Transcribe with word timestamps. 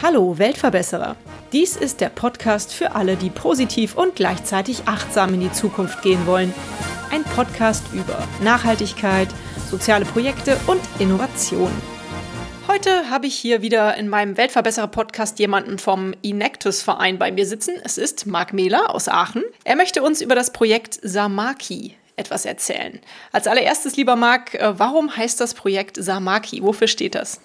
Hallo 0.00 0.38
Weltverbesserer. 0.38 1.16
Dies 1.52 1.74
ist 1.74 2.00
der 2.00 2.10
Podcast 2.10 2.72
für 2.72 2.94
alle, 2.94 3.16
die 3.16 3.30
positiv 3.30 3.96
und 3.96 4.14
gleichzeitig 4.14 4.86
achtsam 4.86 5.34
in 5.34 5.40
die 5.40 5.50
Zukunft 5.50 6.00
gehen 6.02 6.28
wollen. 6.28 6.54
Ein 7.10 7.24
Podcast 7.24 7.82
über 7.92 8.18
Nachhaltigkeit, 8.44 9.28
soziale 9.68 10.04
Projekte 10.04 10.56
und 10.68 10.80
Innovation. 11.00 11.72
Heute 12.66 13.10
habe 13.10 13.26
ich 13.26 13.34
hier 13.36 13.60
wieder 13.60 13.94
in 13.96 14.08
meinem 14.08 14.38
Weltverbesserer-Podcast 14.38 15.38
jemanden 15.38 15.78
vom 15.78 16.14
Inactus-Verein 16.22 17.18
bei 17.18 17.30
mir 17.30 17.46
sitzen. 17.46 17.74
Es 17.84 17.98
ist 17.98 18.26
Marc 18.26 18.54
Mehler 18.54 18.94
aus 18.94 19.06
Aachen. 19.08 19.42
Er 19.64 19.76
möchte 19.76 20.02
uns 20.02 20.22
über 20.22 20.34
das 20.34 20.50
Projekt 20.50 20.98
Samaki 21.02 21.94
etwas 22.16 22.46
erzählen. 22.46 23.00
Als 23.32 23.46
allererstes, 23.46 23.96
lieber 23.96 24.16
Marc, 24.16 24.54
äh, 24.54 24.78
warum 24.78 25.14
heißt 25.14 25.40
das 25.40 25.52
Projekt 25.52 26.02
Samaki? 26.02 26.62
Wofür 26.62 26.88
steht 26.88 27.14
das? 27.14 27.40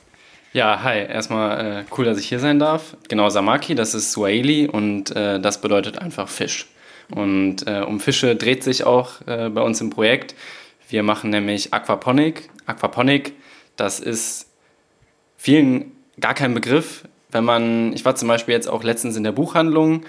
Ja, 0.54 0.84
hi. 0.84 1.00
Erstmal 1.00 1.80
äh, 1.82 1.86
cool, 1.98 2.06
dass 2.06 2.18
ich 2.18 2.30
hier 2.30 2.40
sein 2.40 2.58
darf. 2.58 2.96
Genau, 3.10 3.30
Samaki, 3.30 3.76
das 3.76 3.94
ist 3.94 4.14
Swahili 4.14 4.68
und 4.68 5.14
äh, 5.16 5.40
das 5.40 5.60
bedeutet 5.60 6.00
einfach 6.00 6.30
Fisch. 6.30 6.68
Und 7.12 7.68
äh, 7.68 7.82
um 7.82 8.00
Fische 8.00 8.38
dreht 8.38 8.64
sich 8.64 8.86
auch 8.86 9.22
äh, 9.28 9.50
bei 9.50 9.62
uns 9.62 9.82
im 9.82 9.90
Projekt. 9.90 10.34
Wir 10.88 11.04
machen 11.04 11.30
nämlich 11.30 11.74
Aquaponik. 11.74 12.50
Aquaponik, 12.66 13.34
das 13.76 14.00
ist 14.00 14.49
vielen 15.40 15.92
gar 16.20 16.36
kein 16.36 16.54
Begriff. 16.54 17.06
Wenn 17.32 17.44
man, 17.44 17.94
ich 17.94 18.06
war 18.06 18.16
zum 18.16 18.28
Beispiel 18.28 18.54
jetzt 18.54 18.68
auch 18.68 18.84
letztens 18.84 19.16
in 19.16 19.24
der 19.24 19.32
Buchhandlung 19.32 20.04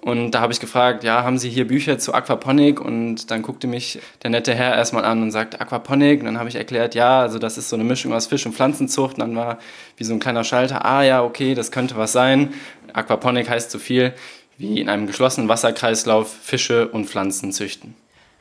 und 0.00 0.30
da 0.30 0.40
habe 0.40 0.52
ich 0.52 0.60
gefragt, 0.60 1.04
ja, 1.04 1.24
haben 1.24 1.36
Sie 1.36 1.50
hier 1.50 1.66
Bücher 1.66 1.98
zu 1.98 2.14
Aquaponik? 2.14 2.80
Und 2.80 3.30
dann 3.30 3.42
guckte 3.42 3.66
mich 3.66 3.98
der 4.22 4.30
nette 4.30 4.54
Herr 4.54 4.74
erstmal 4.74 5.04
an 5.04 5.22
und 5.22 5.30
sagt, 5.30 5.60
Aquaponik. 5.60 6.20
Und 6.20 6.26
dann 6.26 6.38
habe 6.38 6.48
ich 6.48 6.54
erklärt, 6.54 6.94
ja, 6.94 7.20
also 7.20 7.38
das 7.38 7.58
ist 7.58 7.68
so 7.68 7.76
eine 7.76 7.84
Mischung 7.84 8.14
aus 8.14 8.26
Fisch- 8.26 8.46
und 8.46 8.54
Pflanzenzucht. 8.54 9.14
Und 9.14 9.20
dann 9.20 9.36
war 9.36 9.58
wie 9.98 10.04
so 10.04 10.14
ein 10.14 10.20
kleiner 10.20 10.42
Schalter, 10.42 10.86
ah 10.86 11.02
ja, 11.02 11.22
okay, 11.22 11.54
das 11.54 11.70
könnte 11.70 11.96
was 11.98 12.12
sein. 12.12 12.54
Aquaponik 12.94 13.50
heißt 13.50 13.70
so 13.70 13.78
viel 13.78 14.14
wie 14.56 14.80
in 14.80 14.88
einem 14.88 15.06
geschlossenen 15.06 15.48
Wasserkreislauf 15.48 16.32
Fische 16.32 16.88
und 16.88 17.06
Pflanzen 17.06 17.52
züchten. 17.52 17.94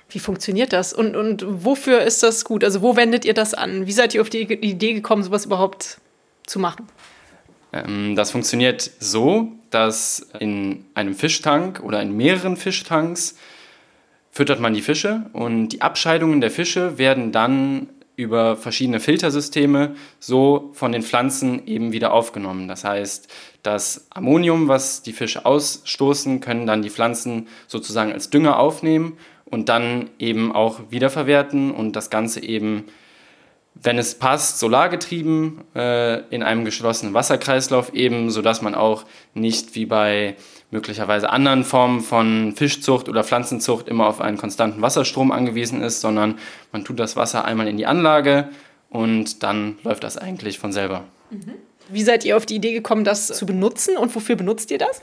Wie 0.09 0.20
funktioniert 0.20 0.72
das? 0.72 0.94
Und, 0.94 1.16
und 1.16 1.45
wofür 1.45 2.02
ist 2.02 2.23
das 2.23 2.45
gut? 2.45 2.64
Also 2.64 2.82
wo 2.82 2.95
wendet 2.95 3.26
ihr 3.26 3.34
das 3.34 3.54
an? 3.54 3.86
Wie 3.86 3.92
seid 3.92 4.14
ihr 4.14 4.22
auf 4.22 4.30
die 4.30 4.42
Idee 4.42 4.94
gekommen, 4.94 5.23
sowas 5.23 5.45
überhaupt 5.45 6.00
zu 6.50 6.59
machen? 6.59 6.88
Ähm, 7.72 8.16
das 8.16 8.31
funktioniert 8.31 8.92
so, 9.00 9.52
dass 9.69 10.30
in 10.39 10.86
einem 10.94 11.14
Fischtank 11.14 11.81
oder 11.83 12.02
in 12.02 12.16
mehreren 12.16 12.58
Fischtanks 12.58 13.36
füttert 14.31 14.59
man 14.59 14.73
die 14.73 14.81
Fische 14.81 15.30
und 15.33 15.70
die 15.70 15.81
Abscheidungen 15.81 16.42
der 16.42 16.52
Fische 16.52 16.97
werden 16.97 17.31
dann 17.31 17.89
über 18.16 18.58
verschiedene 18.58 19.00
Filtersysteme 19.00 19.95
so 20.20 20.72
von 20.73 20.92
den 20.92 21.03
Pflanzen 21.03 21.66
eben 21.67 21.94
wieder 21.94 22.11
aufgenommen. 22.11 22.67
Das 22.67 22.83
heißt, 22.83 23.30
das 23.64 24.08
Ammonium, 24.09 24.67
was 24.67 25.02
die 25.03 25.14
Fische 25.14 25.45
ausstoßen, 25.45 26.42
können 26.42 26.67
dann 26.67 26.81
die 26.81 26.89
Pflanzen 26.89 27.47
sozusagen 27.67 28.11
als 28.11 28.30
Dünger 28.30 28.59
aufnehmen 28.59 29.17
und 29.45 29.70
dann 29.70 30.09
eben 30.20 30.52
auch 30.52 30.81
wiederverwerten 30.89 31.72
und 31.72 31.95
das 31.95 32.09
Ganze 32.09 32.44
eben 32.44 32.86
wenn 33.82 33.98
es 33.98 34.16
passt, 34.16 34.60
solargetrieben 34.60 35.62
äh, 35.74 36.20
in 36.34 36.44
einem 36.44 36.66
geschlossenen 36.66 37.14
Wasserkreislauf 37.14 37.94
eben, 37.94 38.30
sodass 38.30 38.62
man 38.62 38.76
auch 38.76 39.06
nicht 39.34 39.76
wie 39.76 39.86
bei 39.86 40.36
möglicherweise 40.72 41.30
anderen 41.30 41.64
Formen 41.64 42.02
von 42.02 42.54
Fischzucht 42.56 43.10
oder 43.10 43.24
Pflanzenzucht 43.24 43.88
immer 43.88 44.08
auf 44.08 44.22
einen 44.22 44.38
konstanten 44.38 44.82
Wasserstrom 44.82 45.32
angewiesen 45.32 45.82
ist, 45.82 46.02
sondern 46.02 46.38
man 46.72 46.84
tut 46.84 47.00
das 47.00 47.16
Wasser 47.16 47.46
einmal 47.46 47.68
in 47.68 47.78
die 47.78 47.86
Anlage 47.86 48.50
und 48.90 49.44
dann 49.44 49.78
läuft 49.84 50.04
das 50.04 50.18
eigentlich 50.18 50.60
von 50.60 50.72
selber. 50.72 51.06
Mhm. 51.30 51.54
Wie 51.90 52.04
seid 52.04 52.24
ihr 52.26 52.38
auf 52.38 52.46
die 52.46 52.56
Idee 52.56 52.74
gekommen, 52.74 53.04
das 53.04 53.28
zu 53.28 53.45
benutzen 53.45 53.98
und 53.98 54.14
wofür 54.14 54.36
benutzt 54.36 54.70
ihr 54.72 54.78
das? 54.78 55.02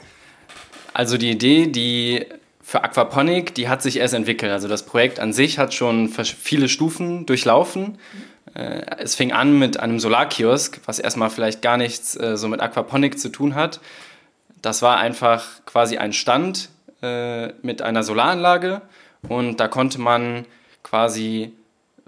Also 0.92 1.18
die 1.18 1.30
Idee, 1.30 1.66
die 1.66 2.26
für 2.62 2.84
Aquaponik, 2.84 3.54
die 3.54 3.68
hat 3.68 3.82
sich 3.82 3.98
erst 3.98 4.14
entwickelt. 4.14 4.52
Also 4.52 4.68
das 4.68 4.84
Projekt 4.84 5.18
an 5.18 5.32
sich 5.32 5.58
hat 5.58 5.74
schon 5.74 6.08
viele 6.08 6.68
Stufen 6.68 7.26
durchlaufen. 7.26 7.82
Mhm 7.92 8.35
es 8.54 9.14
fing 9.14 9.32
an 9.32 9.58
mit 9.58 9.80
einem 9.80 9.98
Solarkiosk, 9.98 10.80
was 10.86 10.98
erstmal 10.98 11.30
vielleicht 11.30 11.62
gar 11.62 11.76
nichts 11.76 12.16
äh, 12.16 12.36
so 12.36 12.48
mit 12.48 12.60
Aquaponik 12.60 13.18
zu 13.18 13.28
tun 13.28 13.54
hat. 13.54 13.80
Das 14.62 14.82
war 14.82 14.96
einfach 14.98 15.44
quasi 15.66 15.98
ein 15.98 16.12
Stand 16.12 16.70
äh, 17.02 17.48
mit 17.62 17.82
einer 17.82 18.02
Solaranlage 18.02 18.82
und 19.28 19.60
da 19.60 19.68
konnte 19.68 20.00
man 20.00 20.46
quasi 20.82 21.52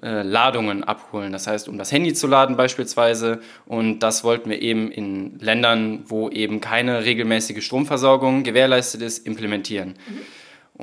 äh, 0.01 0.23
Ladungen 0.23 0.85
abholen. 0.85 1.33
Das 1.33 1.49
heißt, 1.49 1.69
um 1.69 1.77
das 1.77 1.91
Handy 1.91 2.15
zu 2.15 2.29
laden 2.29 2.57
beispielsweise. 2.57 3.41
Und 3.67 3.99
das 3.99 4.23
wollten 4.23 4.49
wir 4.49 4.63
eben 4.63 4.93
in 4.93 5.41
Ländern, 5.41 6.05
wo 6.07 6.29
eben 6.29 6.61
keine 6.61 7.05
regelmäßige 7.05 7.65
Stromversorgung 7.65 8.45
gewährleistet 8.45 9.03
ist, 9.03 9.27
implementieren. 9.27 9.97
Mhm. 10.09 10.21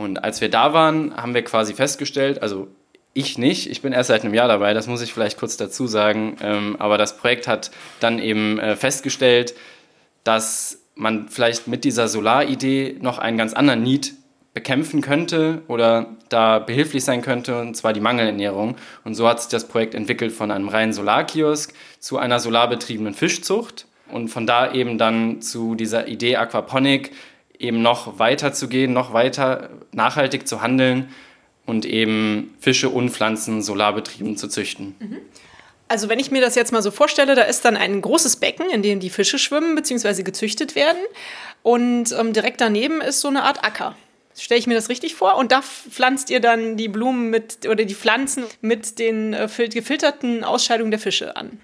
Und 0.01 0.23
als 0.25 0.41
wir 0.41 0.49
da 0.49 0.73
waren, 0.73 1.15
haben 1.15 1.33
wir 1.33 1.44
quasi 1.44 1.73
festgestellt, 1.73 2.41
also 2.41 2.67
ich 3.17 3.37
nicht, 3.37 3.71
ich 3.71 3.81
bin 3.81 3.93
erst 3.93 4.09
seit 4.09 4.23
einem 4.23 4.33
Jahr 4.33 4.49
dabei, 4.49 4.73
das 4.73 4.87
muss 4.87 5.01
ich 5.01 5.13
vielleicht 5.13 5.39
kurz 5.39 5.55
dazu 5.55 5.87
sagen. 5.87 6.35
Ähm, 6.41 6.75
aber 6.79 6.97
das 6.97 7.17
Projekt 7.17 7.47
hat 7.47 7.71
dann 8.01 8.19
eben 8.19 8.59
äh, 8.59 8.75
festgestellt, 8.75 9.55
dass 10.25 10.79
man 10.95 11.29
vielleicht 11.29 11.65
mit 11.67 11.85
dieser 11.85 12.09
Solaridee 12.09 12.97
noch 12.99 13.17
einen 13.17 13.37
ganz 13.37 13.53
anderen 13.53 13.83
Need 13.83 14.13
bekämpfen 14.53 15.01
könnte 15.01 15.61
oder 15.69 16.07
da 16.27 16.59
behilflich 16.59 17.05
sein 17.05 17.21
könnte, 17.21 17.59
und 17.59 17.75
zwar 17.75 17.93
die 17.93 18.01
Mangelernährung. 18.01 18.75
Und 19.05 19.15
so 19.15 19.27
hat 19.29 19.39
sich 19.39 19.49
das 19.49 19.67
Projekt 19.69 19.95
entwickelt 19.95 20.33
von 20.33 20.51
einem 20.51 20.67
reinen 20.67 20.91
Solarkiosk 20.91 21.73
zu 21.99 22.17
einer 22.17 22.41
solarbetriebenen 22.41 23.13
Fischzucht 23.13 23.87
und 24.11 24.27
von 24.27 24.45
da 24.45 24.73
eben 24.73 24.97
dann 24.97 25.41
zu 25.41 25.75
dieser 25.75 26.09
Idee 26.09 26.35
Aquaponik 26.35 27.11
eben 27.59 27.81
noch 27.81 28.19
weiter 28.19 28.51
zu 28.51 28.67
gehen, 28.67 28.91
noch 28.91 29.13
weiter 29.13 29.69
nachhaltig 29.93 30.49
zu 30.49 30.61
handeln 30.61 31.09
und 31.65 31.85
eben 31.85 32.53
Fische 32.59 32.89
und 32.89 33.09
Pflanzen 33.09 33.61
solarbetrieben 33.61 34.37
zu 34.37 34.47
züchten. 34.47 34.95
Mhm. 34.99 35.17
Also 35.87 36.09
wenn 36.09 36.19
ich 36.19 36.31
mir 36.31 36.41
das 36.41 36.55
jetzt 36.55 36.71
mal 36.71 36.81
so 36.81 36.89
vorstelle, 36.89 37.35
da 37.35 37.43
ist 37.43 37.63
dann 37.63 37.77
ein 37.77 38.01
großes 38.01 38.37
Becken, 38.37 38.69
in 38.71 38.81
dem 38.81 38.99
die 38.99 39.09
Fische 39.09 39.37
schwimmen 39.37 39.75
bzw. 39.75 40.23
gezüchtet 40.23 40.75
werden 40.75 40.97
und 41.61 42.11
ähm, 42.11 42.33
direkt 42.33 42.59
daneben 42.61 43.01
ist 43.01 43.21
so 43.21 43.27
eine 43.27 43.43
Art 43.43 43.63
Acker. 43.63 43.95
Stelle 44.37 44.59
ich 44.59 44.67
mir 44.67 44.73
das 44.73 44.89
richtig 44.89 45.15
vor? 45.15 45.35
Und 45.37 45.51
da 45.51 45.61
pflanzt 45.61 46.29
ihr 46.29 46.41
dann 46.41 46.75
die 46.75 46.89
Blumen 46.89 47.29
mit 47.29 47.67
oder 47.69 47.85
die 47.85 47.95
Pflanzen 47.95 48.43
mit 48.61 48.99
den 48.99 49.33
äh, 49.33 49.47
gefilterten 49.47 50.43
Ausscheidungen 50.43 50.91
der 50.91 50.99
Fische 50.99 51.37
an? 51.37 51.59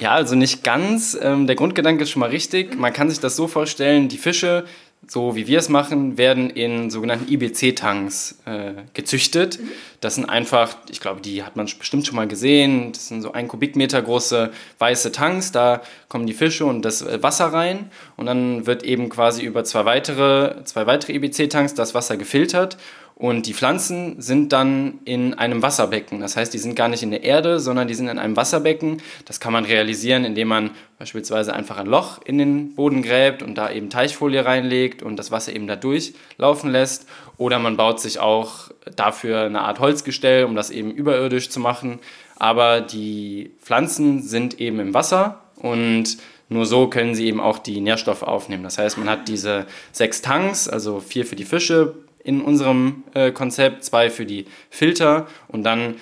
Ja, 0.00 0.12
also 0.12 0.34
nicht 0.34 0.64
ganz. 0.64 1.16
Ähm, 1.20 1.46
der 1.46 1.56
Grundgedanke 1.56 2.02
ist 2.02 2.10
schon 2.10 2.20
mal 2.20 2.28
richtig. 2.28 2.76
Man 2.76 2.92
kann 2.92 3.08
sich 3.08 3.20
das 3.20 3.36
so 3.36 3.48
vorstellen, 3.48 4.08
die 4.08 4.18
Fische 4.18 4.64
so 5.08 5.36
wie 5.36 5.46
wir 5.46 5.58
es 5.58 5.68
machen, 5.68 6.18
werden 6.18 6.50
in 6.50 6.90
sogenannten 6.90 7.30
IBC-Tanks 7.32 8.38
äh, 8.46 8.72
gezüchtet. 8.92 9.60
Mhm. 9.60 9.68
Das 10.00 10.16
sind 10.16 10.26
einfach, 10.26 10.76
ich 10.90 11.00
glaube, 11.00 11.20
die 11.20 11.42
hat 11.42 11.56
man 11.56 11.66
bestimmt 11.78 12.06
schon 12.06 12.16
mal 12.16 12.28
gesehen. 12.28 12.92
Das 12.92 13.08
sind 13.08 13.22
so 13.22 13.32
ein 13.32 13.48
Kubikmeter 13.48 14.02
große 14.02 14.52
weiße 14.78 15.12
Tanks. 15.12 15.52
Da 15.52 15.82
kommen 16.08 16.26
die 16.26 16.34
Fische 16.34 16.64
und 16.66 16.82
das 16.82 17.02
äh, 17.02 17.22
Wasser 17.22 17.46
rein. 17.46 17.90
Und 18.16 18.26
dann 18.26 18.66
wird 18.66 18.82
eben 18.82 19.08
quasi 19.08 19.42
über 19.42 19.64
zwei 19.64 19.84
weitere, 19.84 20.62
zwei 20.64 20.86
weitere 20.86 21.14
IBC-Tanks 21.14 21.74
das 21.74 21.94
Wasser 21.94 22.16
gefiltert. 22.16 22.76
Und 23.16 23.46
die 23.46 23.54
Pflanzen 23.54 24.20
sind 24.20 24.52
dann 24.52 24.98
in 25.04 25.34
einem 25.34 25.62
Wasserbecken. 25.62 26.18
Das 26.18 26.36
heißt, 26.36 26.52
die 26.52 26.58
sind 26.58 26.74
gar 26.74 26.88
nicht 26.88 27.04
in 27.04 27.12
der 27.12 27.22
Erde, 27.22 27.60
sondern 27.60 27.86
die 27.86 27.94
sind 27.94 28.08
in 28.08 28.18
einem 28.18 28.36
Wasserbecken. 28.36 29.00
Das 29.24 29.38
kann 29.38 29.52
man 29.52 29.64
realisieren, 29.64 30.24
indem 30.24 30.48
man 30.48 30.70
beispielsweise 30.98 31.54
einfach 31.54 31.76
ein 31.78 31.86
Loch 31.86 32.20
in 32.24 32.38
den 32.38 32.74
Boden 32.74 33.02
gräbt 33.02 33.42
und 33.42 33.54
da 33.54 33.70
eben 33.70 33.88
Teichfolie 33.88 34.44
reinlegt 34.44 35.02
und 35.04 35.16
das 35.16 35.30
Wasser 35.30 35.54
eben 35.54 35.68
da 35.68 35.76
durchlaufen 35.76 36.70
lässt. 36.70 37.06
Oder 37.38 37.60
man 37.60 37.76
baut 37.76 38.00
sich 38.00 38.18
auch 38.18 38.70
dafür 38.96 39.42
eine 39.42 39.60
Art 39.60 39.78
Holzgestell, 39.78 40.44
um 40.44 40.56
das 40.56 40.70
eben 40.70 40.90
überirdisch 40.90 41.50
zu 41.50 41.60
machen. 41.60 42.00
Aber 42.36 42.80
die 42.80 43.52
Pflanzen 43.62 44.22
sind 44.22 44.60
eben 44.60 44.80
im 44.80 44.92
Wasser 44.92 45.40
und 45.56 46.18
nur 46.48 46.66
so 46.66 46.88
können 46.88 47.14
sie 47.14 47.26
eben 47.26 47.40
auch 47.40 47.58
die 47.58 47.80
Nährstoffe 47.80 48.22
aufnehmen. 48.22 48.64
Das 48.64 48.76
heißt, 48.76 48.98
man 48.98 49.08
hat 49.08 49.28
diese 49.28 49.66
sechs 49.92 50.20
Tanks, 50.20 50.68
also 50.68 51.00
vier 51.00 51.24
für 51.24 51.36
die 51.36 51.44
Fische, 51.44 51.94
in 52.24 52.40
unserem 52.40 53.04
äh, 53.14 53.30
Konzept, 53.30 53.84
zwei 53.84 54.10
für 54.10 54.26
die 54.26 54.46
Filter 54.70 55.26
und 55.46 55.62
dann 55.62 55.96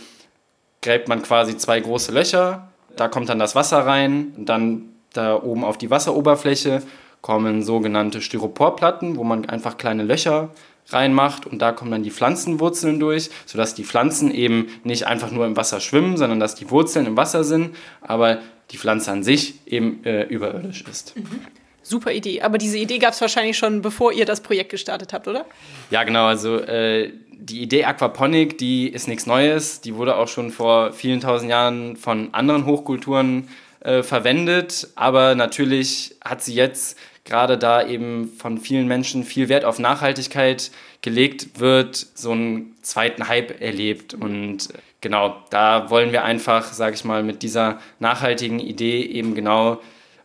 gräbt 0.81 1.09
man 1.09 1.23
quasi 1.23 1.57
zwei 1.57 1.81
große 1.81 2.13
Löcher, 2.13 2.69
da 2.97 3.09
kommt 3.09 3.29
dann 3.29 3.39
das 3.39 3.55
Wasser 3.55 3.87
rein, 3.87 4.33
und 4.37 4.49
dann 4.49 4.89
da 5.13 5.41
oben 5.41 5.65
auf 5.65 5.77
die 5.77 5.91
Wasseroberfläche 5.91 6.83
kommen 7.21 7.63
sogenannte 7.63 8.21
Styroporplatten, 8.21 9.17
wo 9.17 9.25
man 9.25 9.49
einfach 9.49 9.77
kleine 9.77 10.03
Löcher 10.03 10.51
reinmacht 10.89 11.47
und 11.47 11.61
da 11.61 11.73
kommen 11.73 11.91
dann 11.91 12.03
die 12.03 12.11
Pflanzenwurzeln 12.11 12.99
durch, 12.99 13.31
sodass 13.47 13.75
die 13.75 13.85
Pflanzen 13.85 14.33
eben 14.33 14.69
nicht 14.85 15.07
einfach 15.07 15.31
nur 15.31 15.47
im 15.47 15.57
Wasser 15.57 15.81
schwimmen, 15.81 16.17
sondern 16.17 16.41
dass 16.41 16.55
die 16.55 16.71
Wurzeln 16.71 17.07
im 17.07 17.17
Wasser 17.17 17.45
sind, 17.45 17.77
aber 18.01 18.41
die 18.71 18.79
Pflanze 18.79 19.13
an 19.13 19.23
sich 19.23 19.61
eben 19.67 20.05
äh, 20.05 20.25
überirdisch 20.25 20.85
ist. 20.91 21.17
Mhm. 21.17 21.41
Super 21.83 22.13
Idee. 22.13 22.43
Aber 22.43 22.59
diese 22.59 22.79
Idee 22.79 22.99
gab 22.99 23.13
es 23.13 23.21
wahrscheinlich 23.21 23.59
schon, 23.59 23.83
bevor 23.83 24.13
ihr 24.13 24.25
das 24.25 24.41
Projekt 24.41 24.71
gestartet 24.71 25.13
habt, 25.13 25.29
oder? 25.29 25.45
Ja, 25.91 26.05
genau. 26.05 26.27
Also 26.27 26.59
äh, 26.59 27.13
die 27.31 27.63
Idee 27.63 27.85
Aquaponik, 27.85 28.59
die 28.59 28.89
ist 28.89 29.09
nichts 29.09 29.27
Neues. 29.27 29.81
Die 29.81 29.97
wurde 29.97 30.17
auch 30.17 30.29
schon 30.29 30.51
vor 30.51 30.93
vielen 30.93 31.21
tausend 31.21 31.51
Jahren 31.51 31.97
von 31.97 32.33
anderen 32.33 32.67
Hochkulturen 32.67 33.49
äh, 33.81 34.03
verwendet. 34.03 34.89
Aber 34.95 35.35
natürlich 35.35 36.15
hat 36.25 36.43
sie 36.43 36.55
jetzt 36.55 36.97
gerade 37.25 37.59
da 37.59 37.87
eben 37.87 38.33
von 38.39 38.59
vielen 38.59 38.89
Menschen 38.89 39.25
viel 39.25 39.49
Wert 39.49 39.65
auf 39.65 39.79
Nachhaltigkeit 39.79 40.71
gelegt 41.03 41.61
wird, 41.61 41.97
so 42.15 42.33
einen 42.33 42.77
zweiten 42.83 43.29
Hype 43.29 43.61
erlebt. 43.61 44.15
Und 44.15 44.69
genau, 45.01 45.37
da 45.51 45.91
wollen 45.91 46.13
wir 46.13 46.25
einfach, 46.25 46.73
sage 46.73 46.95
ich 46.95 47.05
mal, 47.05 47.23
mit 47.23 47.43
dieser 47.43 47.81
nachhaltigen 47.99 48.61
Idee 48.61 49.03
eben 49.03 49.35
genau 49.35 49.81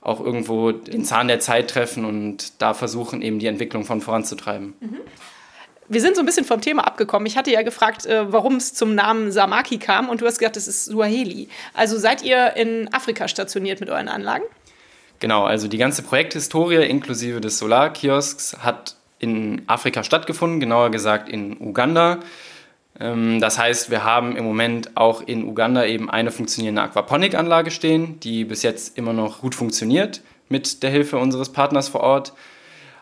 auch 0.08 0.22
irgendwo 0.22 0.72
den 0.72 1.04
Zahn 1.04 1.28
der 1.28 1.42
Zeit 1.42 1.70
treffen 1.70 2.06
und 2.06 2.62
da 2.62 2.74
versuchen, 2.74 3.22
eben 3.22 3.40
die 3.40 3.48
Entwicklung 3.48 3.84
von 3.84 4.00
voranzutreiben. 4.00 4.74
Mhm. 4.80 5.00
Wir 5.90 6.02
sind 6.02 6.16
so 6.16 6.22
ein 6.22 6.26
bisschen 6.26 6.46
vom 6.46 6.62
Thema 6.62 6.88
abgekommen. 6.88 7.26
Ich 7.26 7.38
hatte 7.38 7.52
ja 7.52 7.62
gefragt, 7.62 8.06
äh, 8.06 8.32
warum 8.32 8.56
es 8.56 8.74
zum 8.74 8.96
Namen 8.96 9.32
Samaki 9.32 9.78
kam 9.78 10.10
und 10.10 10.22
du 10.22 10.26
hast 10.26 10.40
gesagt, 10.40 10.56
es 10.58 10.68
ist 10.68 10.86
Suaheli. 10.86 11.50
Also 11.74 11.98
seid 11.98 12.24
ihr 12.24 12.56
in 12.56 12.92
Afrika 12.94 13.28
stationiert 13.28 13.82
mit 13.82 13.90
euren 13.90 14.08
Anlagen? 14.08 14.44
Genau, 15.20 15.46
also 15.46 15.68
die 15.68 15.78
ganze 15.78 16.04
Projekthistorie 16.04 16.86
inklusive 16.86 17.42
des 17.42 17.58
Solarkiosks 17.58 18.58
hat 18.60 18.96
in 19.20 19.64
Afrika 19.68 20.04
stattgefunden, 20.04 20.60
genauer 20.60 20.92
gesagt 20.92 21.28
in 21.28 21.58
Uganda. 21.60 22.20
Ähm, 23.00 23.40
das 23.40 23.58
heißt, 23.58 23.90
wir 23.90 24.04
haben 24.04 24.36
im 24.36 24.44
Moment 24.44 24.96
auch 24.96 25.22
in 25.22 25.46
Uganda 25.46 25.86
eben 25.86 26.10
eine 26.10 26.32
funktionierende 26.32 26.82
Aquaponikanlage 26.82 27.72
stehen, 27.72 28.20
die 28.20 28.46
bis 28.46 28.64
jetzt 28.64 28.98
immer 28.98 29.14
noch 29.14 29.42
gut 29.42 29.56
funktioniert 29.56 30.22
mit 30.50 30.84
der 30.84 30.90
Hilfe 30.90 31.18
unseres 31.18 31.52
Partners 31.52 31.90
vor 31.90 32.02
Ort. 32.02 32.34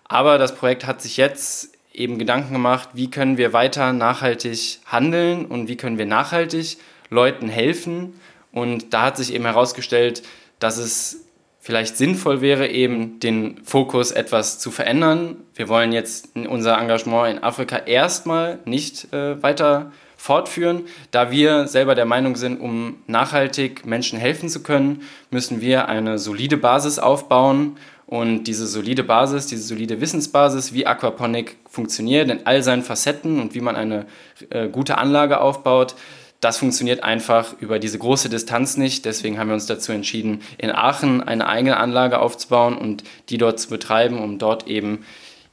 Aber 0.04 0.38
das 0.38 0.56
Projekt 0.56 0.86
hat 0.86 1.02
sich 1.02 1.18
jetzt 1.18 1.76
eben 1.94 2.20
Gedanken 2.20 2.54
gemacht, 2.54 2.90
wie 2.94 3.10
können 3.10 3.38
wir 3.38 3.54
weiter 3.54 3.94
nachhaltig 3.94 4.80
handeln 4.86 5.46
und 5.46 5.68
wie 5.68 5.78
können 5.78 5.98
wir 5.98 6.06
nachhaltig 6.06 6.78
Leuten 7.10 7.50
helfen. 7.50 8.20
Und 8.52 8.94
da 8.94 9.04
hat 9.04 9.18
sich 9.18 9.34
eben 9.34 9.46
herausgestellt, 9.46 10.24
dass 10.60 10.78
es 10.78 11.25
vielleicht 11.66 11.98
sinnvoll 11.98 12.42
wäre, 12.42 12.68
eben 12.68 13.20
den 13.20 13.60
Fokus 13.64 14.12
etwas 14.12 14.60
zu 14.60 14.70
verändern. 14.70 15.38
Wir 15.56 15.68
wollen 15.68 15.94
jetzt 15.94 16.30
unser 16.36 16.78
Engagement 16.80 17.36
in 17.36 17.44
Afrika 17.44 17.78
erstmal 17.78 18.60
nicht 18.66 19.12
äh, 19.12 19.42
weiter 19.42 19.92
fortführen, 20.16 20.84
da 21.10 21.32
wir 21.32 21.68
selber 21.68 21.96
der 21.96 22.06
Meinung 22.06 22.36
sind, 22.36 22.62
um 22.62 22.98
nachhaltig 23.08 23.84
Menschen 23.84 24.20
helfen 24.20 24.48
zu 24.48 24.62
können, 24.62 25.02
müssen 25.32 25.60
wir 25.60 25.90
eine 25.90 26.20
solide 26.20 26.58
Basis 26.58 27.00
aufbauen 27.00 27.78
und 28.06 28.44
diese 28.44 28.68
solide 28.68 29.04
Basis, 29.04 29.48
diese 29.48 29.64
solide 29.64 30.00
Wissensbasis, 30.02 30.72
wie 30.72 30.86
Aquaponik 30.86 31.58
funktioniert 31.68 32.30
in 32.30 32.46
all 32.46 32.62
seinen 32.62 32.84
Facetten 32.84 33.40
und 33.40 33.56
wie 33.56 33.62
man 33.62 33.76
eine 33.76 34.06
äh, 34.52 34.68
gute 34.68 35.00
Anlage 35.00 35.42
aufbaut, 35.42 35.96
das 36.42 36.58
funktioniert 36.58 37.04
einfach 37.04 37.56
über 37.60 37.80
diese 37.80 37.98
große 37.98 38.30
Distanz 38.30 38.78
nicht. 38.78 39.06
Deswegen 39.06 39.40
haben 39.40 39.48
wir 39.48 39.56
uns 39.56 39.66
dazu 39.66 39.92
entschieden, 39.92 40.42
in 40.58 40.72
Aachen 40.72 41.24
eine 41.24 41.48
eigene 41.48 41.78
Anlage 41.78 42.20
aufzubauen 42.20 42.78
und 42.78 43.04
die 43.30 43.38
dort 43.38 43.60
zu 43.60 43.70
betreiben, 43.70 44.20
um 44.20 44.38
dort 44.38 44.68
eben, 44.68 45.06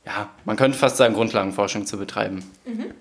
ja, 0.04 0.28
man 0.44 0.56
könnte 0.56 0.76
fast 0.76 0.96
sagen, 0.96 1.14
Grundlagenforschung 1.14 1.86
zu 1.86 1.98
betreiben. 1.98 2.44
Mhm. 2.64 2.92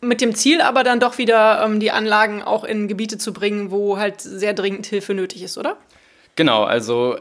Mit 0.00 0.20
dem 0.20 0.34
Ziel 0.34 0.60
aber 0.60 0.84
dann 0.84 1.00
doch 1.00 1.16
wieder 1.16 1.64
ähm, 1.64 1.80
die 1.80 1.90
Anlagen 1.90 2.42
auch 2.42 2.64
in 2.64 2.88
Gebiete 2.88 3.16
zu 3.16 3.32
bringen, 3.32 3.70
wo 3.70 3.96
halt 3.96 4.20
sehr 4.20 4.52
dringend 4.52 4.84
Hilfe 4.86 5.14
nötig 5.14 5.42
ist, 5.42 5.56
oder? 5.56 5.78
Genau, 6.36 6.64
also 6.64 7.16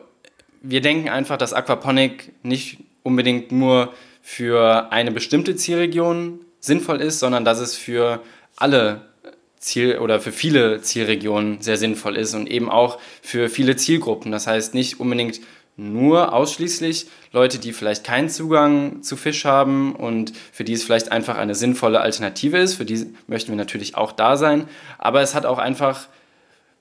wir 0.61 0.81
denken 0.81 1.07
einfach, 1.07 1.37
dass 1.37 1.53
Aquaponik 1.53 2.33
nicht 2.43 2.79
unbedingt 3.03 3.51
nur 3.51 3.93
für 4.21 4.91
eine 4.91 5.11
bestimmte 5.11 5.55
Zielregion 5.55 6.39
sinnvoll 6.59 7.01
ist, 7.01 7.19
sondern 7.19 7.45
dass 7.45 7.59
es 7.59 7.75
für 7.75 8.21
alle 8.55 9.12
Ziel 9.63 9.97
oder 9.99 10.19
für 10.19 10.31
viele 10.31 10.81
Zielregionen 10.81 11.61
sehr 11.61 11.77
sinnvoll 11.77 12.17
ist 12.17 12.33
und 12.35 12.47
eben 12.47 12.69
auch 12.69 12.99
für 13.21 13.49
viele 13.49 13.75
Zielgruppen. 13.75 14.31
Das 14.31 14.45
heißt 14.45 14.73
nicht 14.73 14.99
unbedingt 14.99 15.39
nur 15.75 16.33
ausschließlich 16.33 17.07
Leute, 17.31 17.57
die 17.57 17.73
vielleicht 17.73 18.03
keinen 18.03 18.29
Zugang 18.29 19.01
zu 19.01 19.15
Fisch 19.15 19.45
haben 19.45 19.95
und 19.95 20.33
für 20.51 20.63
die 20.63 20.73
es 20.73 20.83
vielleicht 20.83 21.11
einfach 21.11 21.37
eine 21.37 21.55
sinnvolle 21.55 22.01
Alternative 22.01 22.57
ist. 22.57 22.75
Für 22.75 22.85
die 22.85 23.07
möchten 23.27 23.51
wir 23.51 23.55
natürlich 23.55 23.95
auch 23.95 24.11
da 24.11 24.37
sein. 24.37 24.67
Aber 24.99 25.21
es 25.21 25.33
hat 25.33 25.45
auch 25.45 25.57
einfach 25.57 26.07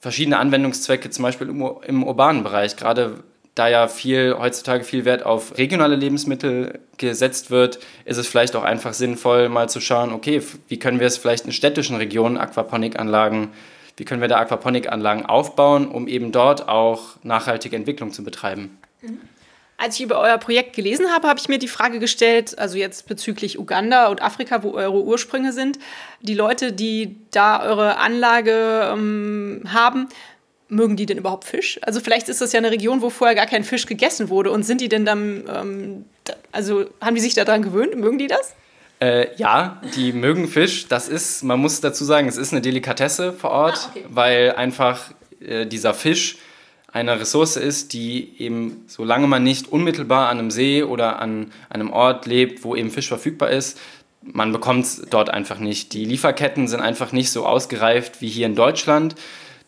verschiedene 0.01 0.39
Anwendungszwecke, 0.39 1.09
zum 1.09 1.23
Beispiel 1.23 1.49
im, 1.49 1.65
im 1.87 2.03
urbanen 2.03 2.43
Bereich. 2.43 2.77
Gerade 2.77 3.23
da 3.55 3.69
ja 3.69 3.89
viel 3.89 4.37
heutzutage 4.39 4.85
viel 4.85 5.05
Wert 5.05 5.25
auf 5.25 5.59
regionale 5.59 5.97
Lebensmittel 5.97 6.81
gesetzt 6.97 7.51
wird, 7.51 7.79
ist 8.05 8.17
es 8.17 8.27
vielleicht 8.27 8.57
auch 8.57 8.65
einfach 8.65 8.95
sinnvoll, 8.95 9.49
mal 9.49 9.69
zu 9.69 9.81
schauen, 9.81 10.13
okay, 10.13 10.43
wie 10.69 10.79
können 10.79 11.01
wir 11.01 11.07
es 11.07 11.19
vielleicht 11.19 11.45
in 11.45 11.53
städtischen 11.53 11.97
Regionen 11.97 12.39
Aquaponikanlagen, 12.39 13.49
wie 13.97 14.05
können 14.05 14.23
wir 14.23 14.29
da 14.29 14.39
Aquaponikanlagen 14.39 15.27
aufbauen, 15.27 15.89
um 15.89 16.09
eben 16.09 16.33
dort 16.33 16.69
auch 16.69 17.17
nachhaltige 17.23 17.77
Entwicklung 17.77 18.13
zu 18.13 18.25
betreiben. 18.25 18.79
Mhm. 19.03 19.21
Als 19.83 19.97
ich 19.97 20.05
über 20.05 20.21
euer 20.21 20.39
Projekt 20.39 20.77
gelesen 20.77 21.09
habe, 21.13 21.27
habe 21.27 21.41
ich 21.41 21.49
mir 21.49 21.59
die 21.59 21.67
Frage 21.67 21.99
gestellt, 21.99 22.57
also 22.57 22.79
jetzt 22.79 23.09
bezüglich 23.09 23.59
Uganda 23.59 24.07
und 24.07 24.23
Afrika, 24.23 24.63
wo 24.63 24.75
eure 24.75 25.03
Ursprünge 25.03 25.53
sind, 25.53 25.81
die 26.21 26.35
Leute, 26.35 26.73
die 26.73 27.17
da 27.33 27.61
eure 27.65 27.97
Anlage 27.97 28.91
ähm, 28.93 29.65
haben, 29.67 30.07
mögen 30.73 30.97
die 30.97 31.07
denn 31.07 31.19
überhaupt 31.19 31.45
Fisch? 31.45 31.79
Also 31.83 32.01
vielleicht 32.01 32.29
ist 32.29 32.41
das 32.41 32.53
ja 32.53 32.59
eine 32.59 32.71
Region, 32.71 33.03
wo 33.03 33.11
vorher 33.11 33.37
gar 33.37 33.47
kein 33.47 33.63
Fisch 33.63 33.87
gegessen 33.87 34.29
wurde. 34.29 34.51
Und 34.51 34.65
sind 34.65 34.81
die 34.81 34.89
denn 34.89 35.05
dann, 35.05 35.45
ähm, 35.49 36.05
also 36.51 36.87
haben 37.01 37.15
die 37.15 37.21
sich 37.21 37.35
daran 37.35 37.63
gewöhnt? 37.63 37.97
Mögen 37.97 38.19
die 38.19 38.27
das? 38.27 38.55
Äh, 39.01 39.35
ja, 39.37 39.81
die 39.97 40.13
mögen 40.13 40.49
Fisch. 40.49 40.89
Das 40.89 41.09
ist, 41.09 41.43
man 41.43 41.61
muss 41.61 41.81
dazu 41.81 42.05
sagen, 42.05 42.29
es 42.29 42.37
ist 42.37 42.53
eine 42.53 42.63
Delikatesse 42.63 43.33
vor 43.33 43.51
Ort, 43.51 43.79
ah, 43.85 43.91
okay. 43.91 44.05
weil 44.09 44.53
einfach 44.53 45.11
äh, 45.41 45.67
dieser 45.67 45.95
Fisch 45.95 46.39
eine 46.93 47.19
Ressource 47.19 47.57
ist, 47.57 47.95
die 47.95 48.35
eben, 48.39 48.85
solange 48.87 49.27
man 49.27 49.43
nicht 49.43 49.73
unmittelbar 49.73 50.29
an 50.29 50.39
einem 50.39 50.51
See 50.51 50.83
oder 50.83 51.21
an 51.21 51.51
einem 51.71 51.91
Ort 51.91 52.27
lebt, 52.27 52.65
wo 52.65 52.77
eben 52.77 52.91
Fisch 52.91 53.09
verfügbar 53.09 53.51
ist, 53.51 53.79
man 54.23 54.53
bekommt 54.53 54.85
es 54.85 55.03
dort 55.11 55.31
einfach 55.31 55.59
nicht. 55.59 55.95
Die 55.95 56.05
Lieferketten 56.05 56.69
sind 56.69 56.81
einfach 56.81 57.13
nicht 57.13 57.31
so 57.31 57.45
ausgereift 57.45 58.21
wie 58.21 58.29
hier 58.29 58.47
in 58.47 58.55
Deutschland. 58.55 59.17